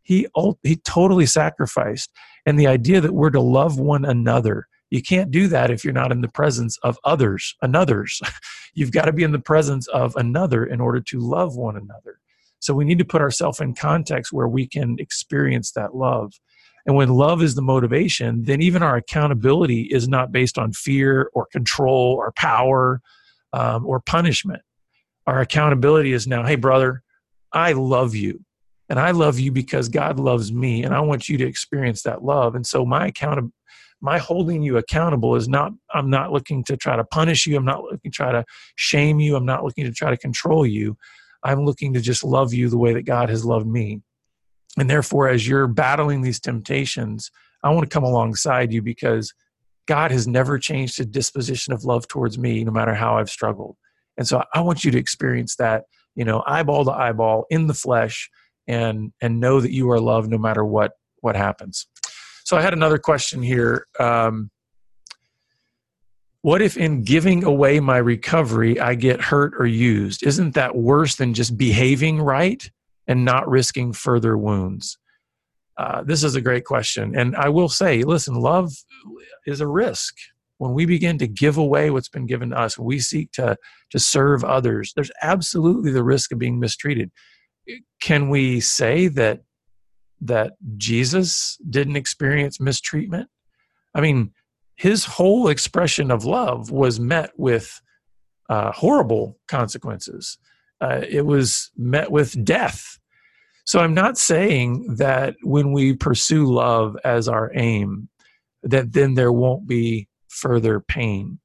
He 0.03 0.27
he 0.63 0.77
totally 0.77 1.27
sacrificed 1.27 2.11
and 2.47 2.59
the 2.59 2.67
idea 2.67 3.01
that 3.01 3.15
we're 3.15 3.31
to 3.31 3.41
love 3.41 3.79
one 3.79 4.05
another 4.05 4.67
you 4.91 5.03
can't 5.03 5.33
do 5.33 5.49
that 5.49 5.73
if 5.73 5.83
you're 5.83 5.95
not 5.95 6.13
in 6.13 6.21
the 6.21 6.29
presence 6.29 6.79
of 6.83 6.99
others 7.05 7.57
another's 7.63 8.21
you've 8.75 8.93
got 8.93 9.07
to 9.07 9.13
be 9.15 9.23
in 9.23 9.33
the 9.33 9.39
presence 9.39 9.89
of 9.89 10.15
another 10.15 10.63
in 10.65 10.79
order 10.79 11.01
to 11.01 11.19
love 11.19 11.57
one 11.57 11.75
another 11.75 12.21
so 12.65 12.73
we 12.73 12.87
need 12.87 12.99
to 12.99 13.05
put 13.05 13.21
ourselves 13.21 13.61
in 13.61 13.75
context 13.75 14.33
where 14.33 14.49
we 14.49 14.67
can 14.67 14.97
experience 14.99 15.73
that 15.73 15.95
love. 15.95 16.33
And 16.87 16.97
when 16.97 17.11
love 17.11 17.43
is 17.43 17.57
the 17.57 17.61
motivation, 17.61 18.45
then 18.45 18.63
even 18.63 18.83
our 18.83 18.97
accountability 18.97 19.83
is 19.83 20.09
not 20.09 20.33
based 20.33 20.57
on 20.57 20.73
fear 20.73 21.29
or 21.35 21.45
control 21.53 22.17
or 22.19 22.33
power 22.33 23.03
um, 23.53 23.85
or 23.85 24.01
punishment. 24.01 24.63
Our 25.27 25.41
accountability 25.41 26.13
is 26.13 26.27
now, 26.27 26.45
hey, 26.45 26.57
brother, 26.57 27.03
I 27.53 27.73
love 27.73 28.15
you. 28.15 28.45
And 28.89 29.01
I 29.01 29.13
love 29.13 29.39
you 29.39 29.51
because 29.51 29.89
God 29.89 30.19
loves 30.21 30.53
me. 30.53 30.85
And 30.85 30.95
I 30.95 31.01
want 31.01 31.29
you 31.29 31.39
to 31.39 31.47
experience 31.47 32.03
that 32.03 32.23
love. 32.23 32.55
And 32.55 32.67
so 32.67 32.85
my 32.85 33.09
account 33.09 33.53
my 34.01 34.19
holding 34.19 34.61
you 34.61 34.77
accountable 34.77 35.37
is 35.37 35.49
not 35.49 35.73
i'm 35.95 36.11
not 36.11 36.33
looking 36.33 36.65
to 36.65 36.77
try 36.77 36.97
to 36.97 37.05
punish 37.05 37.47
you 37.47 37.57
i'm 37.57 37.65
not 37.65 37.85
looking 37.85 38.01
to 38.03 38.11
try 38.11 38.33
to 38.33 38.45
shame 38.75 39.21
you 39.21 39.37
i'm 39.37 39.47
not 39.47 39.65
looking 39.65 39.85
to 39.85 39.93
try 39.93 40.11
to 40.11 40.17
control 40.17 40.67
you 40.67 40.97
I'm 41.45 41.67
looking 41.67 41.93
to 41.93 42.01
just 42.01 42.25
love 42.25 42.55
you 42.55 42.71
the 42.71 42.79
way 42.79 42.95
that 42.95 43.05
God 43.05 43.29
has 43.29 43.45
loved 43.45 43.67
me. 43.67 44.01
And 44.79 44.89
therefore, 44.89 45.29
as 45.29 45.47
you're 45.47 45.69
battling 45.69 46.23
these 46.23 46.41
temptations, 46.41 47.31
I 47.63 47.71
want 47.71 47.89
to 47.89 47.95
come 47.95 48.03
alongside 48.03 48.73
you 48.73 48.83
because 48.83 49.33
God 49.87 50.11
has 50.11 50.27
never 50.27 50.59
changed 50.59 50.97
his 50.97 51.07
disposition 51.07 51.75
of 51.75 51.85
love 51.85 52.09
towards 52.09 52.39
me, 52.39 52.65
no 52.65 52.73
matter 52.73 52.95
how 52.95 53.19
I've 53.19 53.31
struggled. 53.31 53.77
And 54.17 54.27
so 54.27 54.43
I 54.55 54.61
want 54.61 54.85
you 54.85 54.91
to 54.93 54.99
experience 54.99 55.57
that, 55.57 55.85
you 56.15 56.25
know, 56.25 56.43
eyeball 56.47 56.85
to 56.85 56.93
eyeball 56.93 57.47
in 57.51 57.67
the 57.67 57.75
flesh 57.75 58.31
and 58.67 59.13
and 59.21 59.41
know 59.41 59.61
that 59.61 59.73
you 59.73 59.91
are 59.91 60.01
loved 60.01 60.31
no 60.31 60.39
matter 60.39 60.65
what 60.65 60.93
what 61.21 61.37
happens. 61.37 61.87
So 62.45 62.57
I 62.57 62.63
had 62.63 62.73
another 62.73 62.99
question 62.99 63.43
here. 63.43 63.87
Um, 63.99 64.51
what 66.43 66.61
if 66.61 66.77
in 66.77 67.03
giving 67.05 67.43
away 67.43 67.81
my 67.81 67.97
recovery, 67.97 68.79
I 68.79 68.95
get 68.97 69.21
hurt 69.21 69.55
or 69.59 69.67
used? 69.67 70.23
Isn't 70.23 70.53
that 70.55 70.77
worse 70.77 71.17
than 71.17 71.33
just 71.33 71.57
behaving 71.57 72.21
right 72.21 72.71
and 73.07 73.25
not 73.25 73.49
risking 73.49 73.95
further 73.95 74.37
wounds? 74.37 74.99
Uh, 75.79 76.03
this 76.03 76.23
is 76.23 76.35
a 76.35 76.43
great 76.43 76.67
question. 76.67 77.17
And 77.17 77.35
I 77.35 77.49
will 77.49 77.71
say, 77.71 78.03
listen, 78.03 78.35
love 78.35 78.71
is 79.47 79.63
a 79.63 79.67
risk. 79.67 80.15
When 80.59 80.73
we 80.73 80.87
begin 80.87 81.19
to 81.19 81.27
give 81.27 81.57
away 81.59 81.91
what's 81.91 82.09
been 82.09 82.27
given 82.27 82.51
to 82.51 82.59
us, 82.59 82.79
we 82.79 83.01
seek 83.01 83.33
to, 83.33 83.57
to 83.91 83.99
serve 83.99 84.45
others, 84.45 84.93
there's 84.95 85.11
absolutely 85.23 85.91
the 85.91 86.05
risk 86.05 86.33
of 86.33 86.39
being 86.39 86.61
mistreated. 86.61 87.11
Can 88.01 88.29
we 88.29 88.61
say 88.61 89.09
that, 89.09 89.43
that 90.21 90.53
Jesus 90.77 91.59
didn't 91.69 91.97
experience 91.97 92.61
mistreatment? 92.61 93.29
I 93.95 94.01
mean, 94.01 94.33
his 94.77 95.05
whole 95.05 95.49
expression 95.49 96.11
of 96.11 96.25
love 96.25 96.71
was 96.71 96.99
met 97.01 97.31
with 97.37 97.81
uh, 98.49 98.73
horrible 98.73 99.39
consequences. 99.49 100.39
Uh, 100.81 101.01
it 101.09 101.25
was 101.25 101.71
met 101.77 102.11
with 102.11 102.45
death. 102.45 102.99
So 103.65 103.81
I'm 103.81 103.95
not 103.95 104.19
saying 104.19 104.97
that 104.97 105.37
when 105.43 105.73
we 105.73 105.95
pursue 105.95 106.53
love 106.53 106.97
as 107.05 107.29
our 107.29 107.51
aim, 107.55 108.09
that 108.63 108.93
then 108.93 109.15
there 109.15 109.33
won't 109.33 109.67
be 109.67 110.09
further 110.35 110.81
pain. 110.81 111.39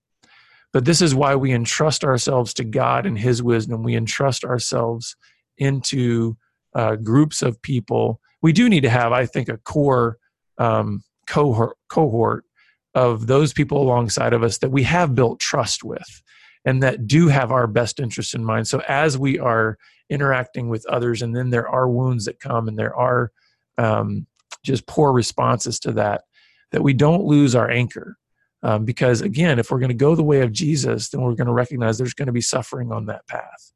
But 0.72 0.86
this 0.86 1.02
is 1.02 1.16
why 1.16 1.36
we 1.36 1.52
entrust 1.54 2.04
ourselves 2.04 2.54
to 2.56 2.64
God 2.64 3.06
and 3.06 3.18
His 3.18 3.42
wisdom. 3.42 3.84
We 3.84 3.96
entrust 3.96 4.44
ourselves 4.44 5.16
into 5.58 6.38
uh, 6.76 6.96
groups 6.96 7.42
of 7.42 7.62
people. 7.62 8.20
We 8.42 8.54
do 8.54 8.70
need 8.70 8.82
to 8.82 8.90
have, 8.90 9.12
I 9.12 9.26
think, 9.26 9.50
a 9.50 9.58
core 9.58 10.18
um, 10.58 11.04
cohort, 11.28 11.78
cohort 11.90 12.46
of 12.94 13.28
those 13.28 13.54
people 13.54 13.82
alongside 13.82 14.34
of 14.34 14.44
us 14.44 14.58
that 14.60 14.72
we 14.72 14.84
have 14.84 15.16
built 15.16 15.40
trust 15.40 15.84
with 15.84 16.22
and 16.66 16.84
that 16.84 17.08
do 17.08 17.28
have 17.28 17.52
our 17.52 17.68
best 17.68 18.00
interest 18.00 18.34
in 18.34 18.44
mind. 18.44 18.68
So 18.68 18.82
as 18.88 19.18
we 19.18 19.40
are 19.40 19.78
interacting 20.10 20.70
with 20.70 20.86
others, 20.88 21.22
and 21.22 21.36
then 21.36 21.50
there 21.50 21.68
are 21.68 21.88
wounds 21.88 22.26
that 22.26 22.40
come 22.40 22.68
and 22.68 22.78
there 22.78 22.96
are 22.96 23.32
um, 23.78 24.28
just 24.64 24.86
poor 24.86 25.14
responses 25.14 25.80
to 25.82 25.94
that, 25.94 26.24
that 26.72 26.84
we 26.84 26.94
don't 26.94 27.24
lose 27.24 27.56
our 27.56 27.70
anchor. 27.70 28.18
Um, 28.62 28.84
because 28.84 29.22
again, 29.22 29.58
if 29.58 29.72
we're 29.72 29.80
going 29.80 29.90
to 29.90 29.96
go 29.96 30.16
the 30.16 30.24
way 30.24 30.42
of 30.42 30.52
Jesus, 30.52 31.10
then 31.10 31.22
we're 31.22 31.36
going 31.36 31.48
to 31.48 31.54
recognize 31.54 31.98
there's 31.98 32.14
going 32.14 32.28
to 32.28 32.34
be 32.34 32.42
suffering 32.42 32.92
on 32.92 33.06
that 33.06 33.26
path. 33.28 33.72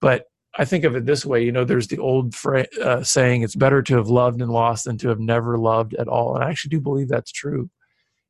But 0.00 0.24
I 0.58 0.64
think 0.64 0.84
of 0.84 0.96
it 0.96 1.06
this 1.06 1.24
way 1.24 1.44
you 1.44 1.52
know, 1.52 1.64
there's 1.64 1.86
the 1.86 1.98
old 1.98 2.34
fra- 2.34 2.66
uh, 2.82 3.02
saying, 3.04 3.42
it's 3.42 3.54
better 3.54 3.80
to 3.82 3.96
have 3.96 4.08
loved 4.08 4.42
and 4.42 4.50
lost 4.50 4.84
than 4.84 4.98
to 4.98 5.08
have 5.08 5.20
never 5.20 5.56
loved 5.56 5.94
at 5.94 6.08
all. 6.08 6.34
And 6.34 6.44
I 6.44 6.50
actually 6.50 6.70
do 6.70 6.80
believe 6.80 7.08
that's 7.08 7.32
true 7.32 7.70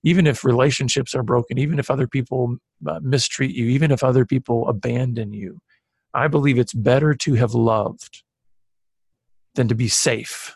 even 0.04 0.26
if 0.26 0.44
relationships 0.44 1.14
are 1.14 1.22
broken, 1.22 1.58
even 1.58 1.78
if 1.78 1.90
other 1.90 2.06
people 2.06 2.56
uh, 2.86 3.00
mistreat 3.02 3.54
you, 3.54 3.66
even 3.66 3.90
if 3.90 4.02
other 4.02 4.24
people 4.24 4.68
abandon 4.68 5.32
you, 5.32 5.60
I 6.12 6.28
believe 6.28 6.58
it's 6.58 6.74
better 6.74 7.14
to 7.14 7.34
have 7.34 7.54
loved 7.54 8.22
than 9.54 9.68
to 9.68 9.74
be 9.74 9.88
safe 9.88 10.54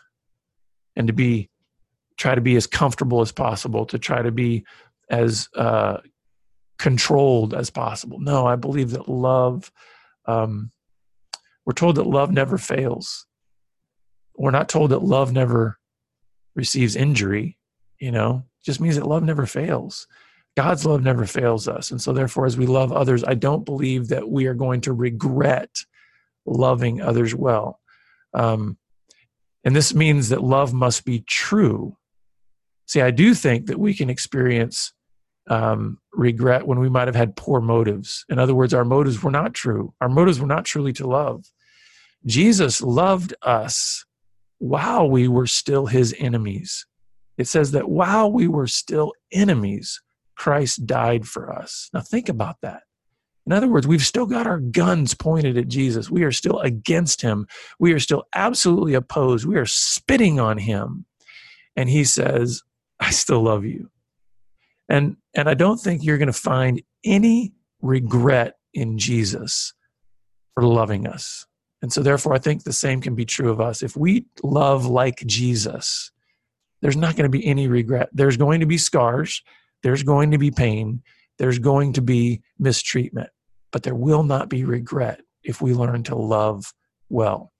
and 0.95 1.07
to 1.07 1.13
be 1.13 1.49
try 2.17 2.33
to 2.33 2.41
be 2.41 2.55
as 2.55 2.65
comfortable 2.65 3.21
as 3.21 3.31
possible, 3.31 3.85
to 3.85 3.99
try 3.99 4.23
to 4.23 4.31
be 4.31 4.65
as 5.09 5.49
uh, 5.55 5.97
controlled 6.77 7.53
as 7.53 7.69
possible. 7.69 8.19
No, 8.19 8.45
I 8.45 8.55
believe 8.55 8.91
that 8.91 9.09
love, 9.09 9.71
um, 10.25 10.71
we're 11.65 11.73
told 11.73 11.95
that 11.95 12.07
love 12.07 12.31
never 12.31 12.57
fails. 12.57 13.25
We're 14.35 14.51
not 14.51 14.69
told 14.69 14.91
that 14.91 15.03
love 15.03 15.31
never 15.33 15.77
receives 16.55 16.95
injury, 16.95 17.57
you 17.99 18.11
know, 18.11 18.43
just 18.63 18.79
means 18.79 18.95
that 18.95 19.07
love 19.07 19.23
never 19.23 19.45
fails. 19.45 20.07
God's 20.55 20.85
love 20.85 21.03
never 21.03 21.25
fails 21.25 21.67
us. 21.67 21.91
And 21.91 22.01
so, 22.01 22.13
therefore, 22.13 22.45
as 22.45 22.57
we 22.57 22.65
love 22.65 22.91
others, 22.91 23.23
I 23.23 23.35
don't 23.35 23.65
believe 23.65 24.07
that 24.07 24.27
we 24.27 24.47
are 24.47 24.55
going 24.55 24.81
to 24.81 24.93
regret 24.93 25.69
loving 26.45 27.01
others 27.01 27.35
well. 27.35 27.79
Um, 28.33 28.77
and 29.63 29.75
this 29.75 29.93
means 29.93 30.29
that 30.29 30.43
love 30.43 30.73
must 30.73 31.05
be 31.05 31.19
true. 31.19 31.97
See, 32.87 33.01
I 33.01 33.11
do 33.11 33.33
think 33.33 33.67
that 33.67 33.79
we 33.79 33.93
can 33.93 34.09
experience 34.09 34.93
um, 35.47 35.99
regret 36.13 36.67
when 36.67 36.79
we 36.79 36.89
might 36.89 37.07
have 37.07 37.15
had 37.15 37.35
poor 37.35 37.61
motives. 37.61 38.25
In 38.29 38.39
other 38.39 38.55
words, 38.55 38.73
our 38.73 38.85
motives 38.85 39.21
were 39.23 39.31
not 39.31 39.53
true. 39.53 39.93
Our 40.01 40.09
motives 40.09 40.39
were 40.39 40.47
not 40.47 40.65
truly 40.65 40.93
to 40.93 41.07
love. 41.07 41.45
Jesus 42.25 42.81
loved 42.81 43.33
us 43.41 44.05
while 44.59 45.09
we 45.09 45.27
were 45.27 45.47
still 45.47 45.85
his 45.85 46.15
enemies. 46.19 46.85
It 47.37 47.47
says 47.47 47.71
that 47.71 47.89
while 47.89 48.31
we 48.31 48.47
were 48.47 48.67
still 48.67 49.13
enemies, 49.31 50.01
Christ 50.35 50.85
died 50.85 51.25
for 51.25 51.53
us. 51.53 51.89
Now 51.93 52.01
think 52.01 52.29
about 52.29 52.57
that. 52.61 52.83
In 53.45 53.53
other 53.53 53.67
words, 53.69 53.87
we've 53.87 54.05
still 54.05 54.25
got 54.25 54.45
our 54.45 54.59
guns 54.59 55.13
pointed 55.13 55.57
at 55.57 55.69
Jesus. 55.69 56.09
We 56.09 56.23
are 56.23 56.33
still 56.33 56.59
against 56.59 57.21
him. 57.21 57.47
We 57.79 57.93
are 57.93 57.99
still 57.99 58.25
absolutely 58.35 58.93
opposed. 58.93 59.45
We 59.45 59.55
are 59.55 59.65
spitting 59.65 60.37
on 60.39 60.57
him. 60.57 61.05
And 61.75 61.89
he 61.89 62.03
says, 62.03 62.61
I 62.99 63.11
still 63.11 63.43
love 63.43 63.63
you. 63.63 63.89
And 64.89 65.17
and 65.35 65.49
I 65.49 65.53
don't 65.53 65.79
think 65.79 66.03
you're 66.03 66.17
going 66.17 66.27
to 66.27 66.33
find 66.33 66.81
any 67.03 67.53
regret 67.81 68.55
in 68.73 68.97
Jesus 68.97 69.73
for 70.53 70.63
loving 70.63 71.07
us. 71.07 71.45
And 71.81 71.93
so 71.93 72.01
therefore 72.01 72.33
I 72.33 72.39
think 72.39 72.63
the 72.63 72.73
same 72.73 73.01
can 73.01 73.15
be 73.15 73.25
true 73.25 73.51
of 73.51 73.61
us. 73.61 73.83
If 73.83 73.95
we 73.95 74.25
love 74.43 74.85
like 74.85 75.25
Jesus, 75.25 76.11
there's 76.81 76.97
not 76.97 77.15
going 77.15 77.29
to 77.29 77.37
be 77.37 77.45
any 77.45 77.67
regret. 77.67 78.09
There's 78.13 78.37
going 78.37 78.61
to 78.61 78.65
be 78.65 78.77
scars, 78.77 79.43
there's 79.83 80.03
going 80.03 80.31
to 80.31 80.37
be 80.37 80.51
pain, 80.51 81.01
there's 81.37 81.59
going 81.59 81.93
to 81.93 82.01
be 82.01 82.41
mistreatment 82.57 83.29
but 83.71 83.83
there 83.83 83.95
will 83.95 84.23
not 84.23 84.49
be 84.49 84.63
regret 84.63 85.21
if 85.43 85.61
we 85.61 85.73
learn 85.73 86.03
to 86.03 86.15
love 86.15 86.73
well. 87.09 87.51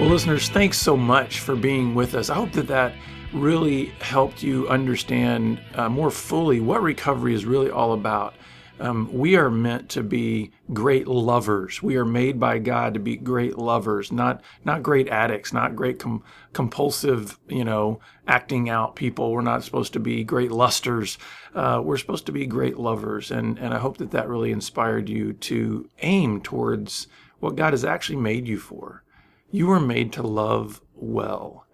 Well, 0.00 0.08
listeners, 0.08 0.48
thanks 0.48 0.78
so 0.78 0.96
much 0.96 1.40
for 1.40 1.54
being 1.54 1.94
with 1.94 2.14
us. 2.14 2.30
I 2.30 2.34
hope 2.34 2.52
that 2.52 2.68
that 2.68 2.94
really 3.34 3.92
helped 4.00 4.42
you 4.42 4.66
understand 4.66 5.60
uh, 5.74 5.90
more 5.90 6.10
fully 6.10 6.58
what 6.58 6.82
recovery 6.82 7.34
is 7.34 7.44
really 7.44 7.68
all 7.68 7.92
about. 7.92 8.32
Um, 8.80 9.12
we 9.12 9.36
are 9.36 9.50
meant 9.50 9.90
to 9.90 10.02
be 10.02 10.52
great 10.72 11.06
lovers. 11.06 11.82
We 11.82 11.96
are 11.96 12.06
made 12.06 12.40
by 12.40 12.60
God 12.60 12.94
to 12.94 13.00
be 13.00 13.18
great 13.18 13.58
lovers, 13.58 14.10
not 14.10 14.42
not 14.64 14.82
great 14.82 15.08
addicts, 15.08 15.52
not 15.52 15.76
great 15.76 15.98
com- 15.98 16.24
compulsive, 16.54 17.38
you 17.46 17.66
know, 17.66 18.00
acting 18.26 18.70
out 18.70 18.96
people. 18.96 19.30
We're 19.30 19.42
not 19.42 19.64
supposed 19.64 19.92
to 19.92 20.00
be 20.00 20.24
great 20.24 20.50
lusters. 20.50 21.18
Uh, 21.54 21.82
we're 21.84 21.98
supposed 21.98 22.24
to 22.24 22.32
be 22.32 22.46
great 22.46 22.78
lovers, 22.78 23.30
and 23.30 23.58
and 23.58 23.74
I 23.74 23.78
hope 23.78 23.98
that 23.98 24.12
that 24.12 24.30
really 24.30 24.50
inspired 24.50 25.10
you 25.10 25.34
to 25.34 25.90
aim 26.00 26.40
towards 26.40 27.06
what 27.40 27.56
God 27.56 27.74
has 27.74 27.84
actually 27.84 28.16
made 28.16 28.48
you 28.48 28.58
for. 28.58 29.04
You 29.50 29.66
were 29.66 29.80
made 29.80 30.12
to 30.14 30.22
love 30.22 30.80
well. 30.94 31.66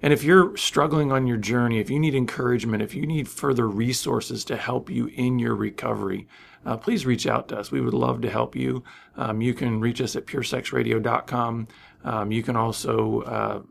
And 0.00 0.12
if 0.12 0.22
you're 0.22 0.56
struggling 0.56 1.10
on 1.10 1.26
your 1.26 1.36
journey, 1.36 1.80
if 1.80 1.90
you 1.90 1.98
need 1.98 2.14
encouragement, 2.14 2.82
if 2.82 2.94
you 2.94 3.06
need 3.06 3.28
further 3.28 3.66
resources 3.66 4.44
to 4.44 4.56
help 4.56 4.88
you 4.88 5.06
in 5.06 5.38
your 5.38 5.56
recovery, 5.56 6.28
uh, 6.64 6.76
please 6.76 7.04
reach 7.04 7.26
out 7.26 7.48
to 7.48 7.58
us. 7.58 7.72
We 7.72 7.80
would 7.80 7.94
love 7.94 8.20
to 8.20 8.30
help 8.30 8.54
you. 8.54 8.84
Um, 9.16 9.40
you 9.40 9.54
can 9.54 9.80
reach 9.80 10.00
us 10.00 10.14
at 10.14 10.26
puresexradio.com. 10.26 11.68
Um, 12.04 12.32
you 12.32 12.42
can 12.42 12.56
also 12.56 13.22
uh, 13.22 13.62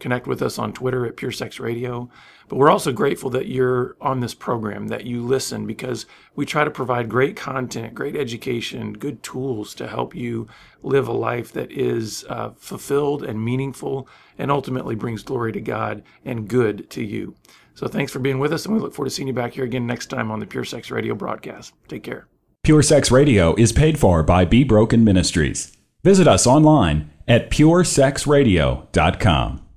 connect 0.00 0.26
with 0.26 0.42
us 0.42 0.58
on 0.58 0.72
Twitter 0.72 1.06
at 1.06 1.16
puresexradio. 1.16 2.08
But 2.50 2.56
we're 2.56 2.70
also 2.70 2.90
grateful 2.90 3.30
that 3.30 3.46
you're 3.46 3.94
on 4.00 4.18
this 4.18 4.34
program, 4.34 4.88
that 4.88 5.06
you 5.06 5.22
listen, 5.22 5.68
because 5.68 6.06
we 6.34 6.44
try 6.44 6.64
to 6.64 6.70
provide 6.70 7.08
great 7.08 7.36
content, 7.36 7.94
great 7.94 8.16
education, 8.16 8.92
good 8.92 9.22
tools 9.22 9.72
to 9.76 9.86
help 9.86 10.16
you 10.16 10.48
live 10.82 11.06
a 11.06 11.12
life 11.12 11.52
that 11.52 11.70
is 11.70 12.24
uh, 12.28 12.50
fulfilled 12.56 13.22
and 13.22 13.44
meaningful 13.44 14.08
and 14.36 14.50
ultimately 14.50 14.96
brings 14.96 15.22
glory 15.22 15.52
to 15.52 15.60
God 15.60 16.02
and 16.24 16.48
good 16.48 16.90
to 16.90 17.04
you. 17.04 17.36
So 17.74 17.86
thanks 17.86 18.10
for 18.10 18.18
being 18.18 18.40
with 18.40 18.52
us, 18.52 18.66
and 18.66 18.74
we 18.74 18.80
look 18.80 18.94
forward 18.94 19.10
to 19.10 19.14
seeing 19.14 19.28
you 19.28 19.34
back 19.34 19.52
here 19.52 19.62
again 19.62 19.86
next 19.86 20.06
time 20.06 20.32
on 20.32 20.40
the 20.40 20.46
Pure 20.46 20.64
Sex 20.64 20.90
Radio 20.90 21.14
broadcast. 21.14 21.72
Take 21.86 22.02
care. 22.02 22.26
Pure 22.64 22.82
Sex 22.82 23.12
Radio 23.12 23.54
is 23.54 23.70
paid 23.70 23.96
for 23.96 24.24
by 24.24 24.44
Be 24.44 24.64
Broken 24.64 25.04
Ministries. 25.04 25.76
Visit 26.02 26.26
us 26.26 26.48
online 26.48 27.12
at 27.28 27.48
puresexradio.com. 27.48 29.69